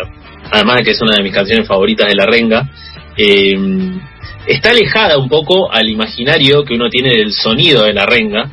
además 0.52 0.78
de 0.78 0.84
que 0.84 0.92
es 0.92 1.02
una 1.02 1.16
de 1.16 1.24
mis 1.24 1.34
canciones 1.34 1.68
favoritas 1.68 2.08
de 2.08 2.16
la 2.16 2.26
renga, 2.26 2.70
eh, 3.18 3.56
está 4.48 4.72
alejada 4.72 5.18
un 5.18 5.30
poco 5.30 5.72
al 5.72 5.90
imaginario 5.90 6.64
que 6.64 6.76
uno 6.76 6.90
tiene 6.90 7.10
del 7.10 7.34
sonido 7.34 7.84
de 7.84 7.94
la 7.94 8.06
renga, 8.06 8.50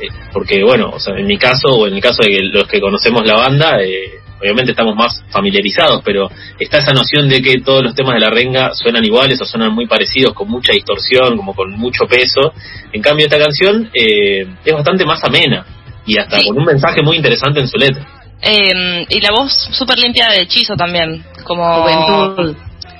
eh, 0.00 0.08
porque 0.32 0.62
bueno, 0.62 0.90
o 0.94 0.98
sea, 0.98 1.14
en 1.16 1.26
mi 1.26 1.38
caso, 1.38 1.68
o 1.68 1.86
en 1.86 1.94
el 1.94 2.00
caso 2.00 2.22
de 2.22 2.30
que 2.30 2.42
los 2.42 2.66
que 2.66 2.80
conocemos 2.80 3.26
la 3.26 3.34
banda, 3.34 3.82
eh, 3.82 4.21
obviamente 4.42 4.72
estamos 4.72 4.96
más 4.96 5.22
familiarizados, 5.30 6.02
pero 6.04 6.28
está 6.58 6.78
esa 6.78 6.92
noción 6.92 7.28
de 7.28 7.40
que 7.40 7.60
todos 7.60 7.82
los 7.82 7.94
temas 7.94 8.14
de 8.14 8.20
la 8.20 8.30
renga 8.30 8.74
suenan 8.74 9.04
iguales 9.04 9.40
o 9.40 9.44
suenan 9.46 9.72
muy 9.72 9.86
parecidos, 9.86 10.34
con 10.34 10.48
mucha 10.48 10.72
distorsión, 10.72 11.36
como 11.36 11.54
con 11.54 11.70
mucho 11.78 12.04
peso. 12.06 12.52
En 12.92 13.00
cambio, 13.00 13.26
esta 13.26 13.38
canción 13.38 13.88
eh, 13.94 14.46
es 14.64 14.74
bastante 14.74 15.04
más 15.06 15.22
amena 15.24 15.64
y 16.04 16.18
hasta 16.18 16.40
Sí. 16.40 16.48
con 16.48 16.58
un 16.58 16.64
mensaje 16.64 17.02
muy 17.02 17.16
interesante 17.16 17.60
en 17.60 17.68
su 17.68 17.78
letra. 17.78 18.04
Eh, 18.42 19.06
y 19.08 19.20
la 19.20 19.30
voz 19.30 19.52
súper 19.70 19.98
limpia 20.00 20.28
de 20.30 20.40
hechizo 20.42 20.74
también, 20.74 21.24
como... 21.44 21.82
Juventud. 21.82 22.56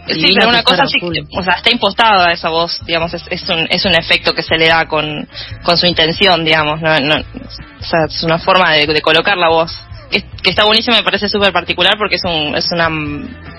Sí, 0.08 0.34
pero 0.34 0.48
una 0.48 0.64
cosa 0.64 0.84
sí, 0.86 0.96
Azul. 0.98 1.28
o 1.38 1.42
sea, 1.44 1.54
está 1.54 1.70
impostada 1.70 2.32
esa 2.32 2.48
voz, 2.48 2.80
digamos, 2.84 3.14
es, 3.14 3.22
es, 3.30 3.48
un, 3.48 3.68
es 3.70 3.84
un 3.84 3.94
efecto 3.94 4.32
que 4.34 4.42
se 4.42 4.56
le 4.56 4.66
da 4.66 4.86
con, 4.88 5.28
con 5.62 5.76
su 5.76 5.86
intención, 5.86 6.44
digamos, 6.44 6.80
no, 6.80 6.98
no, 6.98 7.14
o 7.14 7.84
sea, 7.84 8.06
es 8.08 8.20
una 8.24 8.38
forma 8.40 8.72
de, 8.72 8.86
de 8.86 9.00
colocar 9.00 9.36
la 9.36 9.48
voz, 9.48 9.70
que, 10.12 10.22
que 10.42 10.50
está 10.50 10.64
buenísima, 10.64 10.96
me 10.98 11.02
parece 11.02 11.28
súper 11.28 11.52
particular 11.52 11.94
porque 11.98 12.16
es, 12.16 12.22
un, 12.24 12.54
es 12.54 12.70
una 12.70 12.88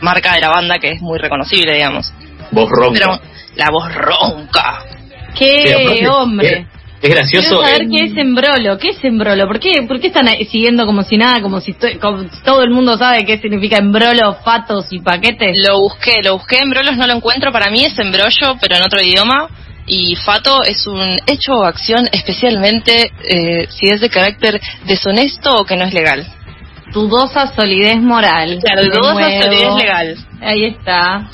marca 0.02 0.36
de 0.36 0.42
la 0.42 0.50
banda 0.50 0.78
que 0.80 0.92
es 0.92 1.02
muy 1.02 1.20
reconocible, 1.20 1.74
digamos. 1.74 2.14
Voz 2.52 2.70
ronca. 2.70 2.94
Pero 3.00 3.20
la 3.56 3.66
voz 3.72 3.94
ronca. 3.94 4.86
¡Qué 5.38 5.74
aparte, 5.74 6.08
hombre! 6.08 6.68
Es, 7.02 7.10
es 7.10 7.10
gracioso. 7.10 7.50
Quiero 7.50 7.64
saber 7.64 7.82
en- 7.82 7.92
qué 7.92 8.04
es 8.06 8.18
embrolo, 8.18 8.78
qué 8.78 8.90
es 8.90 9.04
embrolo, 9.04 9.48
¿por 9.48 9.60
qué, 9.60 9.72
por 9.88 10.00
qué 10.00 10.08
están 10.08 10.28
siguiendo 10.50 10.86
como 10.86 11.04
si 11.04 11.18
nada, 11.18 11.42
como 11.42 11.60
si, 11.60 11.74
como 12.00 12.24
todo 12.46 12.62
el 12.62 12.70
mundo 12.70 12.98
sabe 12.98 13.26
qué 13.26 13.40
significa 13.40 13.78
embrolo, 13.78 14.36
fatos 14.46 14.86
y 14.92 15.00
paquetes? 15.00 15.58
Lo 15.68 15.80
busqué, 15.80 16.22
lo 16.24 16.38
busqué 16.38 16.60
en 16.60 16.70
brolos, 16.70 16.96
no 16.96 17.08
lo 17.08 17.14
encuentro, 17.14 17.52
para 17.52 17.70
mí 17.72 17.84
es 17.84 17.98
embrollo, 18.00 18.58
pero 18.62 18.76
en 18.78 18.84
otro 18.84 19.02
idioma. 19.02 19.50
Y 19.86 20.16
fato 20.16 20.64
es 20.64 20.88
un 20.88 21.18
hecho 21.28 21.56
o 21.56 21.66
acción 21.66 22.08
especialmente 22.14 23.12
eh, 23.28 23.68
si 23.70 23.90
es 23.90 24.00
de 24.00 24.10
carácter 24.10 24.62
deshonesto 24.86 25.50
o 25.58 25.66
que 25.66 25.76
no 25.76 25.84
es 25.84 25.94
legal. 25.94 26.26
Dudosa 26.94 27.48
solidez 27.56 28.00
moral. 28.02 28.60
Claro, 28.64 28.84
dudosa 28.84 29.42
solidez 29.42 29.76
legal. 29.76 30.18
Ahí 30.42 30.66
está. 30.66 31.28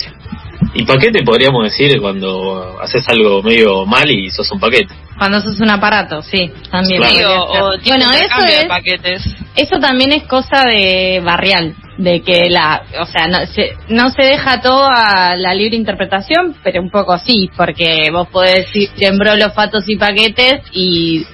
¿Y 0.73 0.85
paquete 0.85 1.23
podríamos 1.23 1.63
decir 1.63 1.99
cuando 1.99 2.79
haces 2.81 3.03
algo 3.09 3.41
medio 3.41 3.85
mal 3.85 4.09
y 4.09 4.29
sos 4.29 4.51
un 4.51 4.59
paquete? 4.59 4.93
Cuando 5.17 5.41
sos 5.41 5.59
un 5.59 5.69
aparato, 5.69 6.21
sí, 6.21 6.51
también. 6.71 7.01
Claro. 7.01 7.13
Sí, 7.13 7.23
podría 7.23 7.63
o, 7.63 7.77
bueno, 7.87 8.11
eso 8.11 8.45
es, 8.47 8.65
paquetes. 8.65 9.23
eso 9.55 9.79
también 9.79 10.13
es 10.13 10.23
cosa 10.23 10.63
de 10.65 11.21
barrial, 11.23 11.75
de 11.97 12.21
que 12.21 12.49
la, 12.49 12.83
o 13.01 13.05
sea, 13.05 13.27
no 13.27 13.45
se, 13.47 13.75
no 13.89 14.11
se 14.11 14.23
deja 14.23 14.61
todo 14.61 14.87
a 14.89 15.35
la 15.35 15.53
libre 15.53 15.75
interpretación, 15.75 16.55
pero 16.63 16.81
un 16.81 16.89
poco 16.89 17.17
sí, 17.17 17.49
porque 17.57 18.09
vos 18.11 18.27
podés 18.29 18.67
decir 18.67 18.89
embrolo, 18.99 19.49
fatos 19.49 19.83
y 19.87 19.97
paquetes 19.97 20.61
y 20.71 21.25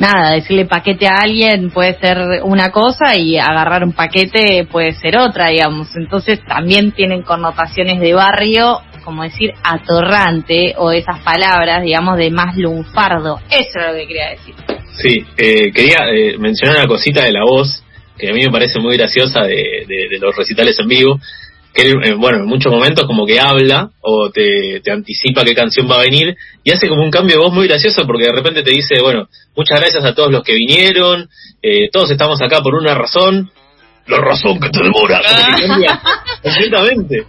nada, 0.00 0.32
decirle 0.32 0.64
paquete 0.66 1.06
a 1.06 1.18
alguien 1.22 1.70
puede 1.70 1.96
ser 2.00 2.18
una 2.42 2.70
cosa 2.72 3.16
y 3.16 3.38
agarrar 3.38 3.84
un 3.84 3.92
paquete 3.92 4.66
puede 4.70 4.92
ser 4.94 5.16
otra, 5.18 5.46
digamos. 5.50 5.88
Entonces 5.94 6.40
también 6.44 6.90
tienen 6.92 7.22
connotaciones 7.22 8.00
de 8.00 8.12
barrio, 8.14 8.80
como 9.04 9.22
decir 9.22 9.52
atorrante 9.62 10.74
o 10.78 10.90
esas 10.92 11.20
palabras, 11.20 11.82
digamos, 11.82 12.16
de 12.16 12.30
más 12.30 12.56
lunfardo. 12.56 13.38
Eso 13.50 13.78
es 13.78 13.86
lo 13.86 13.92
que 13.94 14.06
quería 14.08 14.30
decir. 14.30 14.54
Sí, 14.96 15.24
eh, 15.38 15.72
quería 15.72 15.98
eh, 16.12 16.36
mencionar 16.38 16.76
una 16.78 16.86
cosita 16.88 17.22
de 17.24 17.32
la 17.32 17.42
voz 17.44 17.84
que 18.18 18.28
a 18.28 18.32
mí 18.34 18.40
me 18.44 18.50
parece 18.52 18.78
muy 18.80 18.96
graciosa 18.98 19.42
de, 19.44 19.84
de- 19.88 20.08
de 20.10 20.18
los 20.20 20.36
recitales 20.36 20.78
en 20.78 20.88
vivo. 20.88 21.18
Que, 21.72 21.90
eh, 21.90 22.14
bueno, 22.18 22.38
en 22.38 22.46
muchos 22.46 22.72
momentos 22.72 23.06
como 23.06 23.24
que 23.24 23.38
habla 23.38 23.90
o 24.00 24.30
te, 24.30 24.80
te 24.80 24.90
anticipa 24.90 25.44
qué 25.44 25.54
canción 25.54 25.88
va 25.88 25.96
a 25.96 26.02
venir 26.02 26.36
y 26.64 26.72
hace 26.72 26.88
como 26.88 27.02
un 27.02 27.10
cambio 27.10 27.36
de 27.36 27.42
voz 27.42 27.52
muy 27.52 27.68
gracioso 27.68 28.06
porque 28.06 28.24
de 28.26 28.32
repente 28.32 28.62
te 28.62 28.72
dice, 28.72 29.00
bueno, 29.00 29.28
muchas 29.54 29.78
gracias 29.80 30.04
a 30.04 30.14
todos 30.14 30.32
los 30.32 30.42
que 30.42 30.54
vinieron, 30.54 31.28
eh, 31.62 31.88
todos 31.92 32.10
estamos 32.10 32.42
acá 32.42 32.60
por 32.60 32.74
una 32.74 32.94
razón, 32.94 33.50
la 34.08 34.18
razón 34.18 34.58
que 34.58 34.68
te 34.70 34.82
demora, 34.82 35.20
como 35.22 35.56
que 35.56 35.66
cambia 35.68 36.00
completamente. 36.42 37.26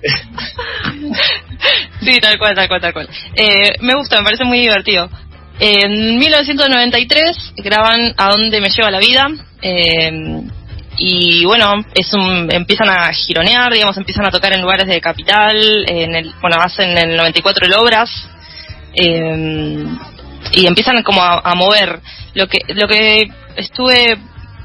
Sí, 2.01 2.19
tal 2.19 2.37
cual, 2.39 2.55
tal 2.55 2.67
cual, 2.67 2.81
tal 2.81 2.93
cual. 2.93 3.09
Eh, 3.35 3.73
me 3.81 3.93
gusta, 3.95 4.17
me 4.17 4.23
parece 4.23 4.43
muy 4.43 4.59
divertido. 4.61 5.07
En 5.59 6.17
1993 6.17 7.53
graban 7.57 8.15
A 8.17 8.31
dónde 8.31 8.59
me 8.59 8.69
lleva 8.69 8.89
la 8.89 8.99
vida. 8.99 9.29
eh, 9.61 10.41
y 10.97 11.45
bueno, 11.45 11.73
es 11.95 12.13
un, 12.13 12.49
empiezan 12.51 12.89
a 12.89 13.11
gironear, 13.13 13.71
digamos, 13.71 13.97
empiezan 13.97 14.25
a 14.25 14.31
tocar 14.31 14.53
en 14.53 14.61
lugares 14.61 14.87
de 14.87 15.01
capital. 15.01 15.85
En 15.87 16.15
el, 16.15 16.33
bueno, 16.41 16.57
hacen 16.59 16.97
en 16.97 17.11
el 17.11 17.17
94 17.17 17.65
el 17.65 17.73
Obras. 17.73 18.09
eh, 18.93 19.85
y 20.53 20.65
empiezan 20.67 21.01
como 21.03 21.21
a, 21.21 21.39
a 21.43 21.55
mover. 21.55 21.99
Lo 22.33 22.47
que, 22.47 22.59
lo 22.73 22.87
que 22.87 23.29
estuve 23.55 24.17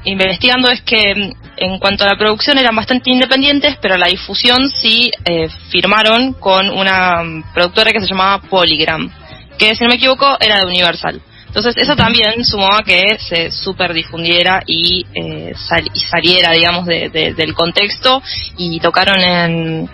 investigando 0.03 0.69
es 0.69 0.81
que 0.81 1.13
mm, 1.15 1.31
en 1.57 1.79
cuanto 1.79 2.03
a 2.03 2.07
la 2.07 2.17
producción 2.17 2.57
eran 2.57 2.75
bastante 2.75 3.09
independientes, 3.09 3.77
pero 3.81 3.97
la 3.97 4.07
difusión 4.07 4.69
sí 4.69 5.11
eh, 5.25 5.47
firmaron 5.71 6.33
con 6.33 6.69
una 6.69 7.43
productora 7.53 7.91
que 7.91 7.99
se 7.99 8.07
llamaba 8.07 8.41
Polygram, 8.41 9.11
que 9.57 9.75
si 9.75 9.83
no 9.83 9.89
me 9.89 9.95
equivoco 9.95 10.37
era 10.39 10.59
de 10.59 10.67
Universal. 10.67 11.21
Entonces 11.57 11.81
eso 11.81 11.95
también 11.95 12.45
sumó 12.45 12.67
a 12.71 12.83
que 12.83 13.17
se 13.17 13.49
super 13.51 13.91
difundiera 13.91 14.61
y, 14.67 15.03
eh, 15.15 15.53
sal- 15.55 15.89
y 15.91 15.99
saliera, 16.01 16.51
digamos, 16.51 16.85
de- 16.85 17.09
de- 17.09 17.33
del 17.33 17.55
contexto. 17.55 18.21
Y 18.57 18.79
tocaron 18.79 19.19
en 19.19 19.89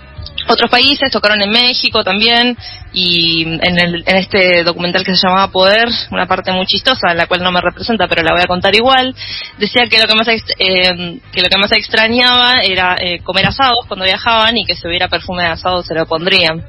otros 0.49 0.69
países, 0.69 1.09
tocaron 1.09 1.41
en 1.41 1.51
México 1.51 2.03
también. 2.03 2.57
Y 2.91 3.43
en, 3.43 3.79
el- 3.79 4.03
en 4.05 4.15
este 4.17 4.63
documental 4.65 5.05
que 5.05 5.15
se 5.15 5.25
llamaba 5.25 5.47
Poder, 5.53 5.87
una 6.11 6.25
parte 6.27 6.51
muy 6.51 6.65
chistosa, 6.65 7.13
la 7.13 7.27
cual 7.27 7.41
no 7.41 7.51
me 7.53 7.61
representa, 7.61 8.09
pero 8.09 8.23
la 8.23 8.33
voy 8.33 8.41
a 8.43 8.47
contar 8.47 8.75
igual, 8.75 9.15
decía 9.57 9.87
que 9.89 9.99
lo 9.99 10.05
que 10.05 10.15
más, 10.15 10.27
eh, 10.27 11.19
que 11.31 11.41
lo 11.41 11.47
que 11.47 11.57
más 11.57 11.71
extrañaba 11.71 12.61
era 12.61 12.97
eh, 12.99 13.19
comer 13.23 13.45
asados 13.47 13.85
cuando 13.87 14.03
viajaban 14.05 14.57
y 14.57 14.65
que 14.65 14.75
si 14.75 14.85
hubiera 14.85 15.07
perfume 15.07 15.43
de 15.43 15.49
asado 15.49 15.81
se 15.81 15.95
lo 15.95 16.05
pondrían. 16.05 16.61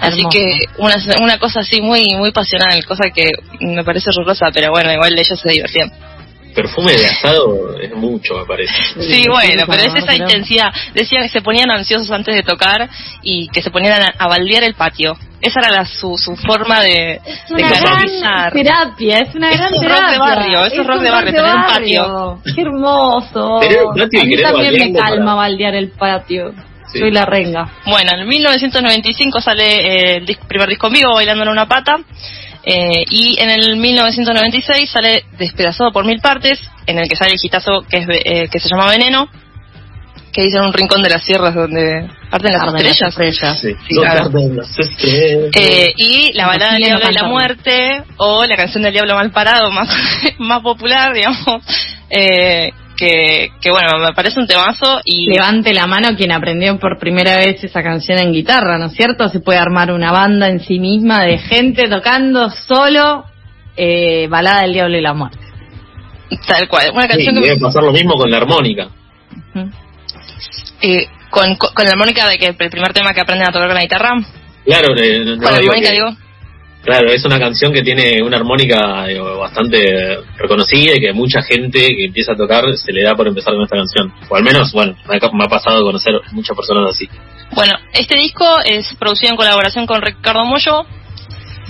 Así 0.00 0.18
Hermoso. 0.20 0.30
que 0.30 0.54
una, 0.78 0.94
una 1.22 1.38
cosa 1.38 1.60
así 1.60 1.80
muy 1.80 2.02
muy 2.16 2.32
pasional, 2.32 2.84
cosa 2.86 3.04
que 3.14 3.24
me 3.60 3.84
parece 3.84 4.10
horrorosa, 4.10 4.46
pero 4.52 4.70
bueno, 4.70 4.90
igual 4.92 5.12
ellos 5.18 5.38
se 5.38 5.50
divertían. 5.50 5.90
Perfume 6.54 6.92
de 6.92 7.06
asado 7.06 7.78
es 7.80 7.94
mucho, 7.94 8.34
me 8.38 8.44
parece. 8.44 8.74
Sí, 8.98 9.22
bueno, 9.30 9.62
pero 9.68 9.82
es 9.82 9.94
esa 9.94 10.06
pero- 10.06 10.24
intensidad. 10.24 10.66
Decían 10.94 11.22
que 11.22 11.28
se 11.28 11.42
ponían 11.42 11.70
ansiosos 11.70 12.10
antes 12.10 12.34
de 12.34 12.42
tocar 12.42 12.88
y 13.22 13.46
que 13.48 13.62
se 13.62 13.70
ponían 13.70 14.02
a, 14.02 14.14
a 14.18 14.26
baldear 14.26 14.64
el 14.64 14.74
patio. 14.74 15.12
Esa 15.40 15.60
era 15.60 15.70
la, 15.70 15.84
su, 15.86 16.18
su 16.18 16.34
forma 16.36 16.80
de, 16.82 17.20
Es 17.24 17.48
de 17.48 17.54
una 17.54 17.68
gran 17.68 17.82
canalizar. 17.84 18.52
terapia, 18.52 19.18
es 19.20 19.34
una 19.34 19.50
Es 19.52 19.58
gran 19.58 19.72
rock 19.72 19.80
terapia. 19.82 20.10
de 20.10 20.18
barrio, 20.18 20.64
es 20.66 20.78
un 20.78 20.86
rock 20.88 21.00
de 21.02 21.10
barrio, 21.10 21.32
tener 21.34 21.54
un 21.54 21.62
patio. 21.66 22.42
Qué 22.54 22.60
hermoso. 22.62 23.60
Patio 23.60 23.92
y 24.12 24.18
A 24.20 24.24
mí 24.24 24.42
también 24.42 24.92
me 24.92 24.98
calma 24.98 25.24
para- 25.24 25.34
baldear 25.36 25.74
el 25.76 25.90
patio. 25.92 26.52
Sí. 26.92 26.98
Soy 26.98 27.10
la 27.12 27.24
renga. 27.24 27.68
Bueno, 27.86 28.10
en 28.14 28.26
1995 28.28 29.40
sale 29.40 29.64
eh, 29.64 30.16
el 30.16 30.38
primer 30.48 30.68
disco 30.68 30.88
en 30.88 30.92
vivo, 30.94 31.14
Bailando 31.14 31.44
en 31.44 31.48
una 31.50 31.66
pata. 31.68 31.96
eh, 32.64 33.04
y 33.10 33.36
en 33.40 33.50
el 33.50 33.76
1996 33.76 34.90
sale 34.90 35.24
Despedazado 35.38 35.92
por 35.92 36.04
mil 36.04 36.20
partes, 36.20 36.60
en 36.86 36.98
el 36.98 37.08
que 37.08 37.16
sale 37.16 37.32
el 37.32 37.38
hitazo 37.42 37.82
que, 37.88 37.98
es, 37.98 38.06
eh, 38.24 38.48
que 38.50 38.58
se 38.60 38.68
llama 38.68 38.90
Veneno, 38.90 39.28
que 40.32 40.42
dice 40.42 40.58
en 40.58 40.64
un 40.64 40.72
rincón 40.72 41.02
de 41.02 41.10
las 41.10 41.24
sierras 41.24 41.54
donde 41.54 42.08
arden 42.30 42.52
las 42.52 42.62
Arden 42.62 42.84
las 42.86 43.00
estrellas. 43.02 43.08
estrellas. 43.08 43.60
Sí. 43.60 43.74
Sí, 43.88 43.94
Dos 43.96 44.04
claro. 44.04 44.30
tardes, 44.30 44.50
las 44.52 44.78
estrellas. 44.78 45.50
Eh, 45.56 45.94
y 45.96 46.32
la 46.34 46.46
balada 46.46 46.72
del 46.74 46.82
diablo 46.84 47.10
y 47.10 47.14
la 47.14 47.24
muerte 47.24 48.02
o 48.16 48.44
la 48.44 48.56
canción 48.56 48.82
del 48.84 48.92
diablo 48.92 49.14
mal 49.14 49.30
parado 49.32 49.70
más 49.72 49.88
más 50.38 50.60
popular 50.60 51.12
digamos 51.14 51.62
eh, 52.10 52.70
que, 53.00 53.50
que 53.60 53.70
bueno 53.70 53.98
me 53.98 54.12
parece 54.12 54.38
un 54.38 54.46
temazo 54.46 55.00
y 55.04 55.26
Levante 55.32 55.72
la 55.72 55.86
mano 55.86 56.08
quien 56.16 56.30
aprendió 56.32 56.78
por 56.78 56.98
primera 56.98 57.36
vez 57.36 57.64
esa 57.64 57.82
canción 57.82 58.18
en 58.18 58.32
guitarra, 58.32 58.78
¿no 58.78 58.86
es 58.86 58.92
cierto? 58.92 59.28
Se 59.30 59.40
puede 59.40 59.58
armar 59.58 59.90
una 59.90 60.12
banda 60.12 60.48
en 60.48 60.60
sí 60.60 60.78
misma 60.78 61.24
de 61.24 61.38
gente 61.38 61.88
tocando 61.88 62.50
solo 62.50 63.24
eh, 63.76 64.28
Balada 64.28 64.62
del 64.62 64.74
Diablo 64.74 64.98
y 64.98 65.00
la 65.00 65.14
Muerte. 65.14 65.38
tal 66.46 66.68
cual 66.68 66.90
una 66.92 67.02
Sí, 67.02 67.08
canción 67.08 67.34
que 67.36 67.40
debe 67.40 67.60
pasar 67.60 67.82
lo 67.82 67.92
mismo 67.92 68.12
con 68.14 68.30
la 68.30 68.36
armónica. 68.36 68.88
Eh, 70.82 71.06
con, 71.30 71.56
con, 71.56 71.72
con 71.74 71.84
la 71.84 71.92
armónica 71.92 72.28
de 72.28 72.38
que 72.38 72.46
el 72.46 72.54
primer 72.56 72.92
tema 72.92 73.12
que 73.14 73.20
aprenden 73.20 73.48
a 73.48 73.52
tocar 73.52 73.68
con 73.68 73.74
la 73.76 73.82
guitarra 73.82 74.12
Claro, 74.64 74.88
no, 74.88 74.94
con 74.94 75.52
la 75.52 75.58
digo 75.58 75.72
armónica 75.72 75.88
que- 75.88 75.94
digo 75.94 76.08
Claro, 76.82 77.08
es 77.10 77.24
una 77.24 77.38
canción 77.38 77.72
que 77.72 77.82
tiene 77.82 78.22
una 78.22 78.38
armónica 78.38 79.06
digo, 79.06 79.38
bastante 79.38 80.18
reconocida 80.36 80.94
y 80.96 81.00
que 81.00 81.12
mucha 81.12 81.42
gente 81.42 81.78
que 81.78 82.06
empieza 82.06 82.32
a 82.32 82.36
tocar 82.36 82.64
se 82.76 82.92
le 82.92 83.02
da 83.02 83.14
por 83.14 83.28
empezar 83.28 83.52
con 83.54 83.62
esta 83.62 83.76
canción. 83.76 84.12
O 84.28 84.36
al 84.36 84.42
menos, 84.42 84.72
bueno, 84.72 84.94
me 85.06 85.16
ha, 85.16 85.30
me 85.32 85.44
ha 85.44 85.48
pasado 85.48 85.82
conocer 85.82 86.14
muchas 86.32 86.56
personas 86.56 86.90
así. 86.90 87.08
bueno 87.54 87.74
este 87.92 88.16
disco 88.16 88.46
es 88.64 88.94
producido 88.98 89.30
en 89.32 89.36
colaboración 89.36 89.86
con 89.86 90.00
Ricardo 90.00 90.44
Mollo 90.44 90.86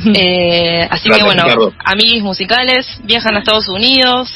Eh, 0.15 0.89
así 0.91 1.09
Gracias, 1.09 1.19
que 1.19 1.25
bueno, 1.25 1.43
Ricardo. 1.45 1.75
amigos 1.85 2.23
musicales, 2.23 2.87
viajan 3.05 3.37
a 3.37 3.41
Estados 3.41 3.69
Unidos. 3.69 4.31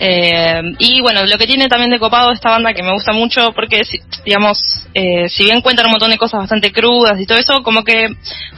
Eh, 0.00 0.62
y 0.78 1.00
bueno, 1.00 1.26
lo 1.26 1.38
que 1.38 1.46
tiene 1.46 1.66
también 1.66 1.90
de 1.90 1.98
copado 1.98 2.30
esta 2.30 2.50
banda 2.50 2.72
que 2.72 2.82
me 2.82 2.92
gusta 2.92 3.12
mucho 3.12 3.52
porque, 3.52 3.82
digamos, 4.24 4.58
eh, 4.94 5.28
si 5.28 5.44
bien 5.44 5.60
cuentan 5.60 5.86
un 5.86 5.92
montón 5.92 6.10
de 6.10 6.18
cosas 6.18 6.40
bastante 6.40 6.72
crudas 6.72 7.20
y 7.20 7.26
todo 7.26 7.38
eso, 7.38 7.62
como 7.62 7.82
que 7.82 8.08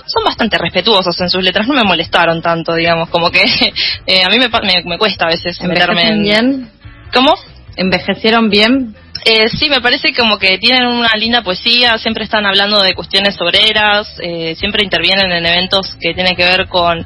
son 0.07 0.25
bastante 0.25 0.59
respetuosos 0.59 1.19
en 1.21 1.31
sus 1.31 1.43
letras, 1.43 1.67
no 1.67 1.75
me 1.75 1.85
molestaron 1.85 2.43
tanto, 2.43 2.75
digamos, 2.75 3.09
como 3.09 3.31
que 3.31 3.43
eh, 4.07 4.23
a 4.25 4.29
mí 4.29 4.39
me, 4.39 4.49
me, 4.49 4.83
me 4.85 4.99
cuesta 4.99 5.27
a 5.27 5.29
veces 5.29 5.61
meterme 5.63 6.03
¿Envejecen 6.03 6.15
en... 6.15 6.23
bien? 6.23 6.71
¿Cómo? 7.13 7.35
¿Envejecieron 7.77 8.51
bien? 8.51 8.95
Eh, 9.25 9.49
sí, 9.49 9.69
me 9.69 9.81
parece 9.81 10.15
como 10.15 10.39
que 10.39 10.59
tienen 10.59 10.87
una 10.87 11.15
linda 11.17 11.43
poesía, 11.43 11.99
siempre 11.99 12.25
están 12.25 12.47
hablando 12.47 12.81
de 12.81 12.95
cuestiones 12.95 13.37
obreras, 13.41 14.09
eh, 14.23 14.55
siempre 14.57 14.83
intervienen 14.83 15.31
en 15.31 15.45
eventos 15.45 15.95
que 16.01 16.15
tienen 16.15 16.35
que 16.35 16.45
ver 16.45 16.69
con 16.69 17.05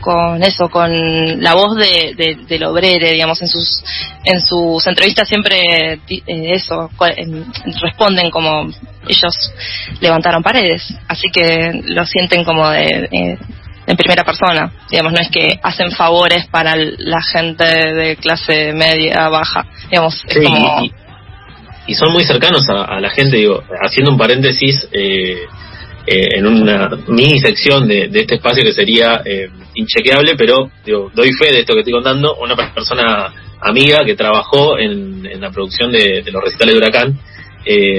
con 0.00 0.42
eso, 0.42 0.68
con 0.68 1.42
la 1.42 1.54
voz 1.54 1.76
de, 1.76 2.14
de, 2.16 2.36
del 2.46 2.64
obrero, 2.64 3.08
digamos, 3.08 3.40
en 3.42 3.48
sus 3.48 3.82
en 4.24 4.40
sus 4.40 4.86
entrevistas 4.86 5.28
siempre 5.28 5.60
eh, 5.64 6.00
eso 6.26 6.90
responden 7.80 8.30
como 8.30 8.68
ellos 9.08 9.52
levantaron 10.00 10.42
paredes, 10.42 10.94
así 11.08 11.28
que 11.32 11.82
lo 11.84 12.06
sienten 12.06 12.44
como 12.44 12.68
de, 12.70 13.38
en 13.86 13.96
primera 13.96 14.24
persona, 14.24 14.72
digamos, 14.90 15.12
no 15.12 15.20
es 15.20 15.30
que 15.30 15.58
hacen 15.62 15.90
favores 15.90 16.46
para 16.46 16.74
la 16.76 17.20
gente 17.22 17.64
de 17.64 18.16
clase 18.16 18.72
media 18.72 19.28
baja, 19.28 19.66
digamos, 19.90 20.22
es 20.26 20.38
como 20.44 20.88
y 21.86 21.94
son 21.94 22.12
muy 22.12 22.24
cercanos 22.24 22.68
a, 22.68 23.00
la 23.00 23.10
gente, 23.10 23.38
digo, 23.38 23.62
haciendo 23.84 24.12
un 24.12 24.18
paréntesis 24.18 24.88
eh, 24.92 25.36
eh, 26.06 26.38
en 26.38 26.46
una 26.46 26.88
mini 27.08 27.38
sección 27.38 27.86
de, 27.86 28.10
este 28.12 28.36
espacio 28.36 28.62
que 28.62 28.72
sería 28.72 29.22
eh, 29.24 29.48
inchequeable, 29.74 30.34
pero 30.36 30.70
digo, 30.84 31.10
doy 31.14 31.32
fe 31.32 31.52
de 31.52 31.60
esto 31.60 31.74
que 31.74 31.80
estoy 31.80 31.94
contando, 31.94 32.36
una 32.36 32.56
persona 32.74 33.32
amiga 33.60 34.00
que 34.04 34.14
trabajó 34.14 34.78
en, 34.78 35.40
la 35.40 35.50
producción 35.50 35.92
de, 35.92 36.22
los 36.30 36.42
recitales 36.42 36.74
de 36.74 36.78
Huracán, 36.78 37.18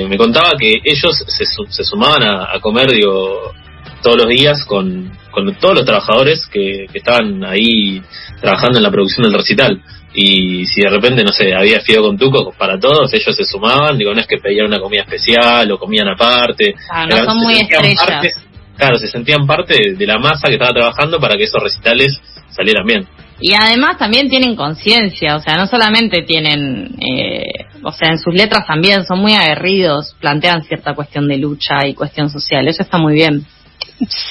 me 0.09 0.17
contaba 0.17 0.51
que 0.59 0.81
ellos 0.83 1.23
se, 1.25 1.45
se 1.45 1.83
sumaban 1.83 2.23
a, 2.23 2.59
comer, 2.59 2.91
digo, 2.91 3.53
todos 4.01 4.17
los 4.17 4.27
días 4.27 4.65
con, 4.65 5.11
con 5.31 5.53
todos 5.55 5.75
los 5.75 5.85
trabajadores 5.85 6.45
que 6.47 6.85
estaban 6.93 7.43
ahí 7.43 8.01
trabajando 8.41 8.77
en 8.77 8.83
la 8.83 8.91
producción 8.91 9.23
del 9.23 9.33
recital 9.33 9.81
y 10.13 10.65
si 10.65 10.81
de 10.81 10.89
repente, 10.89 11.23
no 11.23 11.31
sé, 11.31 11.53
había 11.55 11.79
fío 11.81 12.01
con 12.01 12.17
tuco 12.17 12.53
para 12.57 12.79
todos, 12.79 13.11
ellos 13.13 13.35
se 13.35 13.43
sumaban, 13.43 13.97
digo, 13.97 14.13
no 14.13 14.21
es 14.21 14.27
que 14.27 14.37
pedían 14.37 14.67
una 14.67 14.79
comida 14.79 15.01
especial 15.01 15.71
o 15.71 15.79
comían 15.79 16.07
aparte. 16.07 16.75
Ah, 16.89 17.05
no 17.07 17.17
son 17.17 17.37
muy 17.37 17.55
estrellas. 17.55 18.45
claro, 18.77 18.97
se 18.97 19.07
sentían 19.07 19.47
parte 19.47 19.95
de 19.95 20.05
la 20.05 20.19
masa 20.19 20.47
que 20.47 20.53
estaba 20.53 20.71
trabajando 20.71 21.19
para 21.19 21.35
que 21.35 21.45
esos 21.45 21.61
recitales 21.61 22.19
salieran 22.51 22.85
bien. 22.85 23.07
Y 23.39 23.55
además 23.55 23.97
también 23.97 24.29
tienen 24.29 24.55
conciencia, 24.55 25.35
o 25.35 25.41
sea, 25.41 25.55
no 25.55 25.65
solamente 25.65 26.21
tienen, 26.21 26.95
eh, 27.01 27.65
o 27.83 27.91
sea, 27.91 28.09
en 28.09 28.19
sus 28.19 28.33
letras 28.33 28.65
también 28.67 29.03
son 29.05 29.19
muy 29.19 29.33
aguerridos, 29.33 30.15
plantean 30.21 30.63
cierta 30.63 30.93
cuestión 30.93 31.27
de 31.27 31.37
lucha 31.37 31.85
y 31.87 31.95
cuestión 31.95 32.29
social, 32.29 32.67
eso 32.67 32.83
está 32.83 32.99
muy 32.99 33.15
bien. 33.15 33.45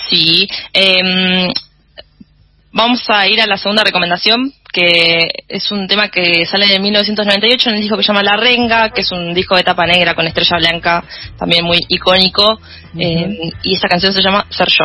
Sí, 0.08 0.48
eh, 0.72 1.48
vamos 2.72 3.04
a 3.08 3.26
ir 3.28 3.40
a 3.40 3.46
la 3.46 3.56
segunda 3.56 3.84
recomendación, 3.84 4.52
que 4.72 5.28
es 5.48 5.70
un 5.70 5.86
tema 5.86 6.08
que 6.08 6.46
sale 6.46 6.74
en 6.74 6.82
1998 6.82 7.68
en 7.68 7.74
el 7.76 7.82
disco 7.82 7.96
que 7.96 8.02
se 8.02 8.08
llama 8.08 8.22
La 8.22 8.36
Renga, 8.36 8.90
que 8.90 9.02
es 9.02 9.12
un 9.12 9.34
disco 9.34 9.56
de 9.56 9.62
tapa 9.62 9.86
negra 9.86 10.14
con 10.14 10.26
estrella 10.26 10.56
blanca, 10.56 11.04
también 11.38 11.64
muy 11.64 11.78
icónico, 11.88 12.58
eh, 12.98 13.52
y 13.62 13.74
esta 13.74 13.88
canción 13.88 14.12
se 14.12 14.22
llama 14.22 14.46
Ser 14.50 14.68
Yo. 14.68 14.84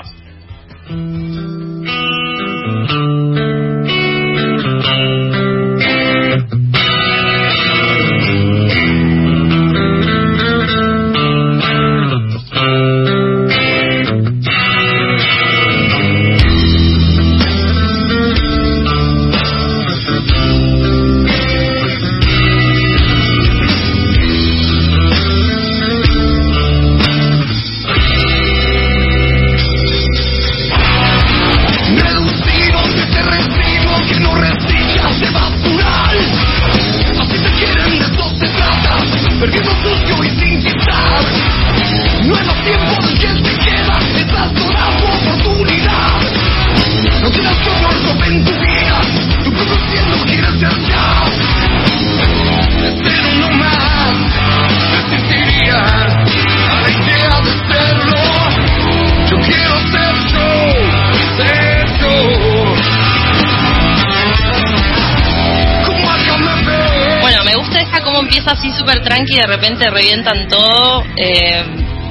Tranqui 69.07 69.33
y 69.33 69.37
de 69.37 69.47
repente 69.47 69.89
revientan 69.89 70.47
todo. 70.47 71.03
Eh, 71.15 71.63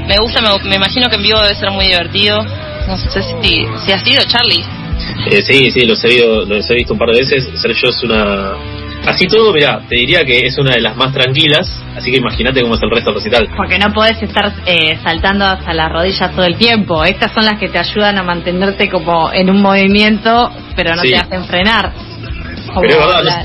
me 0.06 0.16
gusta, 0.20 0.40
me, 0.64 0.76
imagino 0.76 1.08
que 1.08 1.16
en 1.16 1.22
vivo 1.22 1.40
debe 1.40 1.54
ser 1.54 1.70
muy 1.70 1.86
divertido. 1.86 2.38
No 2.88 2.96
sé 2.96 3.22
si, 3.22 3.66
si 3.84 3.92
ha 3.92 3.98
sido 3.98 4.22
Charlie. 4.26 4.64
Eh, 5.30 5.42
sí, 5.42 5.70
sí, 5.70 5.86
los 5.86 6.02
he, 6.04 6.08
visto, 6.08 6.44
los 6.44 6.70
he 6.70 6.74
visto 6.74 6.92
un 6.92 6.98
par 6.98 7.10
de 7.10 7.20
veces. 7.20 7.48
Sergio 7.60 7.90
es 7.90 8.02
una... 8.02 8.54
Así 9.06 9.26
todo, 9.26 9.52
mira, 9.52 9.80
te 9.88 9.96
diría 9.96 10.24
que 10.24 10.46
es 10.46 10.58
una 10.58 10.72
de 10.72 10.80
las 10.80 10.96
más 10.96 11.12
tranquilas, 11.12 11.70
así 11.96 12.10
que 12.10 12.16
imagínate 12.16 12.60
cómo 12.62 12.74
es 12.74 12.82
el 12.82 12.90
resto 12.90 13.10
del 13.10 13.22
recital. 13.22 13.48
Porque 13.56 13.78
no 13.78 13.92
podés 13.92 14.20
estar 14.20 14.52
eh, 14.66 14.98
saltando 15.00 15.44
hasta 15.44 15.72
las 15.74 15.92
rodillas 15.92 16.34
todo 16.34 16.44
el 16.44 16.56
tiempo. 16.56 17.04
Estas 17.04 17.32
son 17.32 17.44
las 17.44 17.58
que 17.60 17.68
te 17.68 17.78
ayudan 17.78 18.18
a 18.18 18.24
mantenerte 18.24 18.88
como 18.88 19.32
en 19.32 19.48
un 19.48 19.62
movimiento, 19.62 20.50
pero 20.74 20.96
no 20.96 21.02
te 21.02 21.16
hacen 21.16 21.44
frenar 21.44 21.92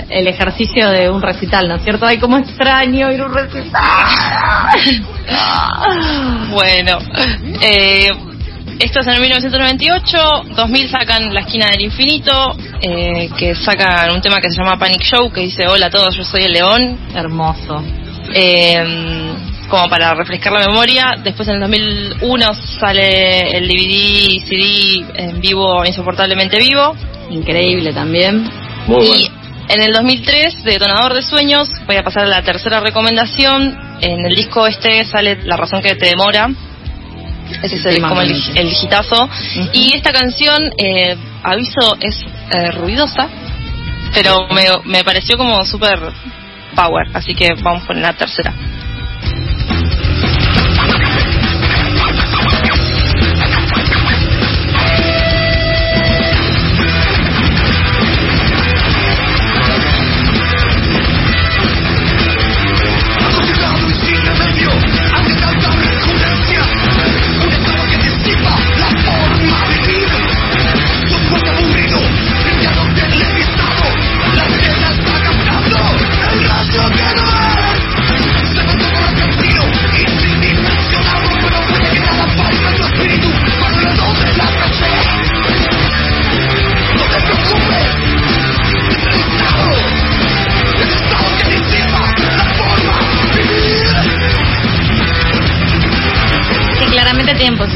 el 0.09 0.27
ejercicio 0.27 0.89
de 0.89 1.09
un 1.09 1.21
recital, 1.21 1.67
¿no 1.67 1.75
es 1.75 1.83
cierto? 1.83 2.05
Ay, 2.05 2.17
cómo 2.17 2.37
extraño 2.37 3.11
ir 3.11 3.21
a 3.21 3.25
un 3.25 3.33
recital. 3.33 3.71
bueno, 6.51 6.97
eh, 7.61 8.09
esto 8.79 8.99
es 8.99 9.07
en 9.07 9.21
1998, 9.21 10.43
2000 10.55 10.89
sacan 10.89 11.33
La 11.33 11.41
esquina 11.41 11.69
del 11.69 11.81
infinito, 11.81 12.55
eh, 12.81 13.29
que 13.37 13.55
sacan 13.55 14.11
un 14.11 14.21
tema 14.21 14.39
que 14.39 14.49
se 14.49 14.57
llama 14.57 14.77
Panic 14.77 15.03
Show, 15.03 15.31
que 15.31 15.41
dice 15.41 15.67
Hola 15.67 15.87
a 15.87 15.89
todos, 15.89 16.15
yo 16.15 16.23
soy 16.23 16.43
el 16.43 16.53
león. 16.53 16.97
Hermoso. 17.13 17.83
Eh, 18.33 19.33
como 19.69 19.87
para 19.87 20.13
refrescar 20.13 20.53
la 20.53 20.67
memoria. 20.67 21.15
Después 21.23 21.47
en 21.47 21.55
el 21.55 21.61
2001 21.61 22.53
sale 22.79 23.57
el 23.57 23.67
DVD 23.67 24.29
y 24.29 24.39
CD 24.41 25.05
en 25.15 25.39
vivo, 25.39 25.85
insoportablemente 25.85 26.59
vivo. 26.59 26.93
Increíble 27.29 27.93
también 27.93 28.70
y 28.87 29.31
en 29.69 29.81
el 29.81 29.93
2003, 29.93 30.63
Detonador 30.63 31.13
de 31.13 31.21
Sueños, 31.21 31.69
voy 31.85 31.95
a 31.95 32.03
pasar 32.03 32.23
a 32.23 32.27
la 32.27 32.41
tercera 32.41 32.79
recomendación. 32.79 33.77
En 34.01 34.25
el 34.25 34.35
disco 34.35 34.67
este 34.67 35.05
sale 35.05 35.43
La 35.43 35.55
razón 35.55 35.81
que 35.81 35.95
te 35.95 36.07
demora. 36.07 36.49
Ese 37.61 37.75
es 37.75 37.85
el, 37.85 38.01
como 38.01 38.21
el, 38.21 38.31
el 38.55 38.67
hitazo. 38.67 39.29
Y 39.73 39.95
esta 39.95 40.11
canción, 40.11 40.71
eh, 40.77 41.15
aviso, 41.43 41.97
es 41.99 42.23
eh, 42.51 42.71
ruidosa, 42.71 43.29
pero 44.13 44.47
me, 44.53 44.65
me 44.85 45.03
pareció 45.03 45.37
como 45.37 45.63
súper 45.65 45.99
power. 46.75 47.07
Así 47.13 47.33
que 47.35 47.53
vamos 47.61 47.85
con 47.85 48.01
la 48.01 48.13
tercera. 48.13 48.53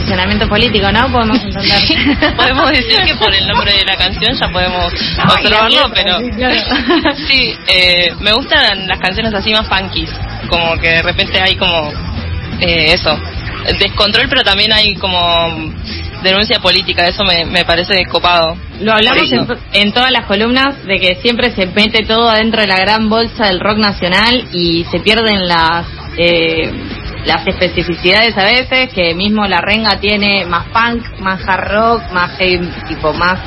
Posicionamiento 0.05 0.47
político, 0.47 0.91
¿no? 0.91 1.11
Podemos 1.11 1.37
entender. 1.41 2.35
podemos 2.37 2.69
decir 2.69 2.97
que 3.05 3.15
por 3.15 3.33
el 3.33 3.47
nombre 3.47 3.73
de 3.73 3.85
la 3.85 3.95
canción 3.97 4.35
ya 4.35 4.47
podemos 4.49 4.93
observarlo, 5.33 5.91
pero 5.93 6.17
sí, 7.27 7.55
eh, 7.67 8.13
me 8.19 8.31
gustan 8.33 8.87
las 8.87 8.99
canciones 8.99 9.33
así 9.33 9.51
más 9.51 9.67
funky, 9.67 10.05
como 10.47 10.77
que 10.77 10.89
de 10.89 11.01
repente 11.01 11.41
hay 11.41 11.55
como 11.55 11.91
eh, 12.59 12.93
eso, 12.93 13.17
descontrol, 13.79 14.27
pero 14.29 14.43
también 14.43 14.71
hay 14.73 14.95
como 14.95 15.19
denuncia 16.21 16.59
política, 16.59 17.05
eso 17.05 17.23
me, 17.23 17.45
me 17.45 17.65
parece 17.65 18.05
copado. 18.05 18.55
Lo 18.79 18.93
hablamos 18.93 19.31
en, 19.73 19.91
todas 19.91 20.11
las 20.11 20.25
columnas 20.25 20.83
de 20.85 20.99
que 20.99 21.15
siempre 21.15 21.51
se 21.55 21.65
mete 21.67 22.03
todo 22.05 22.29
adentro 22.29 22.61
de 22.61 22.67
la 22.67 22.77
gran 22.77 23.09
bolsa 23.09 23.47
del 23.47 23.59
rock 23.59 23.77
nacional 23.77 24.47
y 24.51 24.85
se 24.91 24.99
pierden 24.99 25.47
las 25.47 25.87
eh, 26.17 26.71
las 27.25 27.45
especificidades 27.47 28.37
a 28.37 28.43
veces, 28.43 28.93
que 28.93 29.13
mismo 29.15 29.45
la 29.47 29.59
renga 29.61 29.99
tiene 29.99 30.45
más 30.45 30.65
punk, 30.67 31.19
más 31.19 31.41
hard 31.47 31.71
rock, 31.71 32.11
más 32.11 32.37
tipo 32.87 33.13
más 33.13 33.39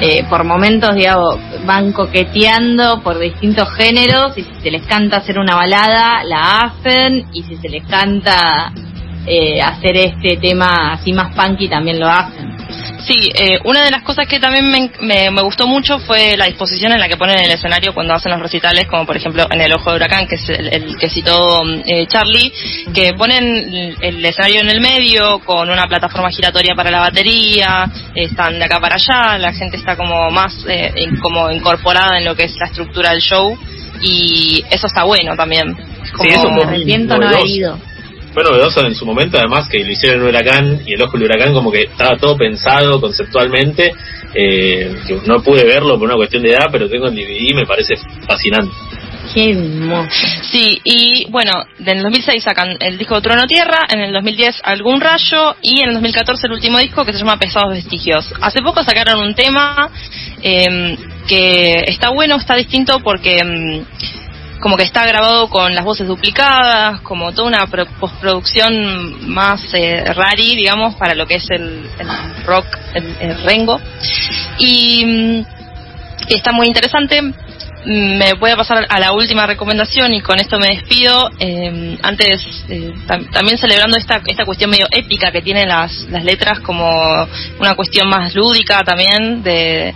eh, 0.00 0.24
por 0.28 0.44
momentos, 0.44 0.94
digamos, 0.94 1.38
van 1.64 1.92
coqueteando 1.92 3.02
por 3.02 3.18
distintos 3.18 3.68
géneros 3.74 4.36
y 4.36 4.42
si 4.42 4.54
se 4.62 4.70
les 4.70 4.86
canta 4.86 5.18
hacer 5.18 5.38
una 5.38 5.56
balada, 5.56 6.22
la 6.24 6.58
hacen 6.58 7.26
y 7.32 7.42
si 7.44 7.56
se 7.56 7.68
les 7.70 7.86
canta 7.86 8.72
eh, 9.26 9.60
hacer 9.60 9.96
este 9.96 10.36
tema 10.36 10.92
así 10.92 11.12
más 11.12 11.34
punky 11.34 11.68
también 11.68 11.98
lo 11.98 12.08
hacen. 12.08 12.45
Sí, 13.06 13.30
eh, 13.34 13.58
una 13.64 13.84
de 13.84 13.90
las 13.90 14.02
cosas 14.02 14.26
que 14.26 14.40
también 14.40 14.68
me, 14.68 14.90
me, 15.30 15.42
gustó 15.42 15.68
mucho 15.68 15.98
fue 16.00 16.36
la 16.36 16.46
disposición 16.46 16.92
en 16.92 16.98
la 16.98 17.08
que 17.08 17.16
ponen 17.16 17.38
el 17.38 17.50
escenario 17.50 17.94
cuando 17.94 18.14
hacen 18.14 18.32
los 18.32 18.40
recitales, 18.40 18.86
como 18.88 19.06
por 19.06 19.16
ejemplo 19.16 19.46
en 19.50 19.60
El 19.60 19.72
Ojo 19.74 19.90
de 19.90 19.96
Huracán, 19.96 20.26
que 20.26 20.34
es 20.34 20.48
el, 20.48 20.96
que 20.98 21.08
citó 21.08 21.62
eh, 21.84 22.06
Charlie, 22.06 22.52
que 22.92 23.12
ponen 23.14 23.94
el 24.00 24.24
escenario 24.24 24.60
en 24.60 24.70
el 24.70 24.80
medio 24.80 25.38
con 25.40 25.70
una 25.70 25.86
plataforma 25.86 26.30
giratoria 26.30 26.74
para 26.74 26.90
la 26.90 27.00
batería, 27.00 27.88
están 28.14 28.58
de 28.58 28.64
acá 28.64 28.80
para 28.80 28.96
allá, 28.96 29.38
la 29.38 29.52
gente 29.52 29.76
está 29.76 29.96
como 29.96 30.30
más 30.30 30.64
eh, 30.68 30.92
como 31.20 31.50
incorporada 31.50 32.18
en 32.18 32.24
lo 32.24 32.34
que 32.34 32.44
es 32.44 32.56
la 32.58 32.66
estructura 32.66 33.10
del 33.10 33.20
show 33.20 33.56
y 34.02 34.64
eso 34.70 34.86
está 34.86 35.04
bueno 35.04 35.36
también. 35.36 35.76
Como 36.16 36.30
sí, 36.30 36.48
me 36.50 36.62
arrepiento 36.62 37.16
no 37.18 37.28
haber 37.28 37.46
ido 37.46 37.78
fue 38.36 38.44
novedoso 38.44 38.84
en 38.84 38.94
su 38.94 39.06
momento, 39.06 39.38
además 39.38 39.66
que 39.66 39.82
lo 39.82 39.90
hicieron 39.90 40.20
en 40.20 40.26
huracán 40.26 40.82
y 40.84 40.92
el 40.92 41.00
ojo 41.00 41.16
del 41.16 41.22
huracán 41.22 41.54
como 41.54 41.72
que 41.72 41.84
estaba 41.84 42.18
todo 42.18 42.36
pensado 42.36 43.00
conceptualmente. 43.00 43.94
Eh, 44.34 44.94
no 45.24 45.42
pude 45.42 45.64
verlo 45.64 45.98
por 45.98 46.06
una 46.06 46.16
cuestión 46.16 46.42
de 46.42 46.50
edad, 46.50 46.66
pero 46.70 46.86
tengo 46.86 47.06
el 47.06 47.14
DVD 47.14 47.50
y 47.50 47.54
me 47.54 47.64
parece 47.64 47.94
fascinante. 48.28 48.74
Qué. 49.32 49.56
Sí, 50.52 50.78
y 50.84 51.30
bueno, 51.30 51.52
en 51.78 51.88
el 51.96 52.02
2006 52.02 52.44
sacan 52.44 52.76
el 52.78 52.98
disco 52.98 53.22
Trono 53.22 53.46
Tierra, 53.46 53.78
en 53.88 54.00
el 54.00 54.12
2010 54.12 54.60
Algún 54.64 55.00
Rayo 55.00 55.56
y 55.62 55.80
en 55.80 55.88
el 55.88 55.94
2014 55.94 56.46
el 56.46 56.52
último 56.52 56.78
disco 56.78 57.06
que 57.06 57.14
se 57.14 57.18
llama 57.20 57.38
Pesados 57.38 57.72
Vestigios. 57.72 58.30
Hace 58.42 58.60
poco 58.60 58.84
sacaron 58.84 59.18
un 59.22 59.34
tema 59.34 59.90
eh, 60.42 60.94
que 61.26 61.84
está 61.86 62.10
bueno, 62.10 62.36
está 62.36 62.54
distinto 62.54 63.00
porque... 63.00 63.42
Mm, 63.42 64.25
como 64.60 64.76
que 64.76 64.84
está 64.84 65.06
grabado 65.06 65.48
con 65.48 65.74
las 65.74 65.84
voces 65.84 66.06
duplicadas, 66.06 67.00
como 67.02 67.32
toda 67.32 67.48
una 67.48 67.66
postproducción 68.00 69.28
más 69.28 69.62
eh, 69.74 70.04
rari, 70.04 70.56
digamos, 70.56 70.94
para 70.94 71.14
lo 71.14 71.26
que 71.26 71.36
es 71.36 71.50
el, 71.50 71.88
rock, 72.44 72.66
el, 72.94 73.42
rengo. 73.42 73.80
Y 74.58 75.04
mm, 75.04 75.46
está 76.28 76.52
muy 76.52 76.66
interesante. 76.66 77.22
Mm, 77.22 78.16
me 78.18 78.32
voy 78.34 78.50
a 78.50 78.56
pasar 78.56 78.86
a 78.88 78.98
la 78.98 79.12
última 79.12 79.46
recomendación 79.46 80.14
y 80.14 80.20
con 80.22 80.40
esto 80.40 80.58
me 80.58 80.68
despido. 80.68 81.30
Eh, 81.38 81.98
antes, 82.02 82.64
eh, 82.68 82.94
también 83.06 83.58
celebrando 83.58 83.96
esta, 83.96 84.22
esta 84.26 84.44
cuestión 84.44 84.70
medio 84.70 84.86
épica 84.90 85.30
que 85.30 85.42
tienen 85.42 85.68
las, 85.68 85.92
las 86.10 86.24
letras, 86.24 86.60
como 86.60 86.88
una 87.60 87.74
cuestión 87.74 88.08
más 88.08 88.34
lúdica 88.34 88.82
también 88.84 89.42
de 89.42 89.94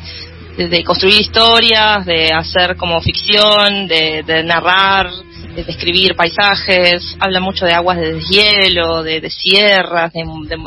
de, 0.68 0.84
construir 0.84 1.20
historias, 1.20 2.04
de 2.04 2.32
hacer 2.32 2.76
como 2.76 3.00
ficción, 3.00 3.86
de, 3.86 4.42
narrar, 4.44 5.10
de 5.54 5.64
describir 5.64 6.14
paisajes, 6.14 7.16
habla 7.18 7.40
mucho 7.40 7.64
de 7.64 7.72
aguas 7.72 7.98
de 7.98 8.14
deshielo, 8.14 9.02
de, 9.02 9.20
de 9.20 9.30
sierras, 9.30 10.12
de, 10.12 10.24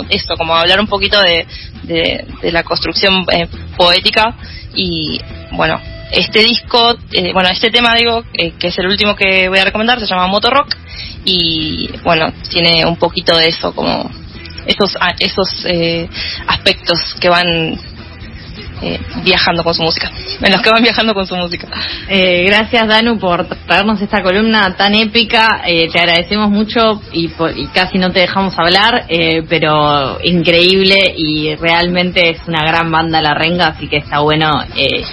eso, 0.09 0.35
como 0.35 0.55
hablar 0.55 0.79
un 0.79 0.87
poquito 0.87 1.19
de, 1.21 1.45
de, 1.83 2.51
la 2.51 2.63
construcción 2.63 3.25
eh, 3.31 3.47
poética. 3.77 4.35
Y 4.73 5.19
bueno, 5.51 5.79
este 6.11 6.43
disco, 6.43 6.95
eh, 7.11 7.31
bueno, 7.33 7.49
este 7.49 7.69
tema 7.69 7.95
digo, 7.95 8.23
eh, 8.33 8.53
que 8.59 8.67
es 8.67 8.77
el 8.79 8.87
último 8.87 9.15
que 9.15 9.47
voy 9.49 9.59
a 9.59 9.65
recomendar, 9.65 9.99
se 9.99 10.07
llama 10.07 10.27
Motorrock. 10.27 10.75
Y 11.25 11.89
bueno, 12.03 12.33
tiene 12.49 12.85
un 12.85 12.97
poquito 12.97 13.37
de 13.37 13.47
eso, 13.47 13.73
como 13.73 14.09
esos, 14.65 14.97
esos 15.19 15.65
aspectos 16.47 17.15
que 17.19 17.29
van 17.29 17.77
eh, 18.81 18.99
viajando 19.23 19.63
con 19.63 19.73
su 19.73 19.81
música, 19.81 20.11
en 20.41 20.51
los 20.51 20.61
que 20.61 20.69
van 20.69 20.83
viajando 20.83 21.13
con 21.13 21.25
su 21.25 21.35
música. 21.35 21.67
Eh, 22.07 22.43
gracias 22.45 22.87
Danu 22.87 23.17
por 23.17 23.45
traernos 23.45 24.01
esta 24.01 24.21
columna 24.21 24.75
tan 24.75 24.93
épica, 24.95 25.61
eh, 25.65 25.89
te 25.91 25.99
agradecemos 25.99 26.49
mucho 26.49 27.01
y, 27.11 27.29
casi 27.73 27.97
no 27.97 28.11
te 28.11 28.21
dejamos 28.21 28.57
hablar, 28.57 29.05
pero 29.47 30.19
increíble 30.23 30.95
y 31.15 31.55
realmente 31.55 32.31
es 32.31 32.41
una 32.47 32.63
gran 32.63 32.91
banda 32.91 33.21
La 33.21 33.33
Renga, 33.33 33.67
así 33.67 33.87
que 33.87 33.97
está 33.97 34.19
bueno 34.19 34.49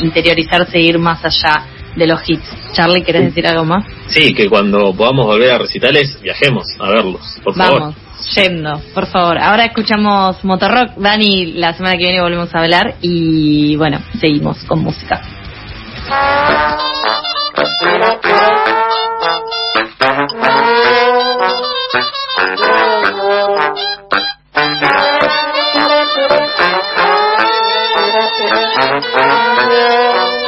interiorizarse 0.00 0.78
e 0.78 0.82
ir 0.82 0.98
más 0.98 1.24
allá 1.24 1.64
de 1.96 2.06
los 2.06 2.20
hits. 2.28 2.48
Charlie, 2.72 3.02
¿querés 3.02 3.24
decir 3.24 3.46
algo 3.46 3.64
más? 3.64 3.84
Sí, 4.08 4.32
que 4.32 4.48
cuando 4.48 4.94
podamos 4.94 5.26
volver 5.26 5.52
a 5.52 5.58
recitales, 5.58 6.20
viajemos 6.22 6.64
a 6.78 6.90
verlos, 6.90 7.22
por 7.42 7.54
favor. 7.54 7.94
Yendo, 8.34 8.80
por 8.94 9.06
favor. 9.06 9.38
Ahora 9.38 9.64
escuchamos 9.64 10.44
Motorrock. 10.44 10.96
Dani, 10.96 11.54
la 11.54 11.72
semana 11.74 11.96
que 11.96 12.04
viene 12.04 12.20
volvemos 12.20 12.54
a 12.54 12.60
hablar 12.60 12.94
y 13.00 13.76
bueno, 13.76 14.00
seguimos 14.20 14.62
con 14.64 14.82
música. 14.82 15.20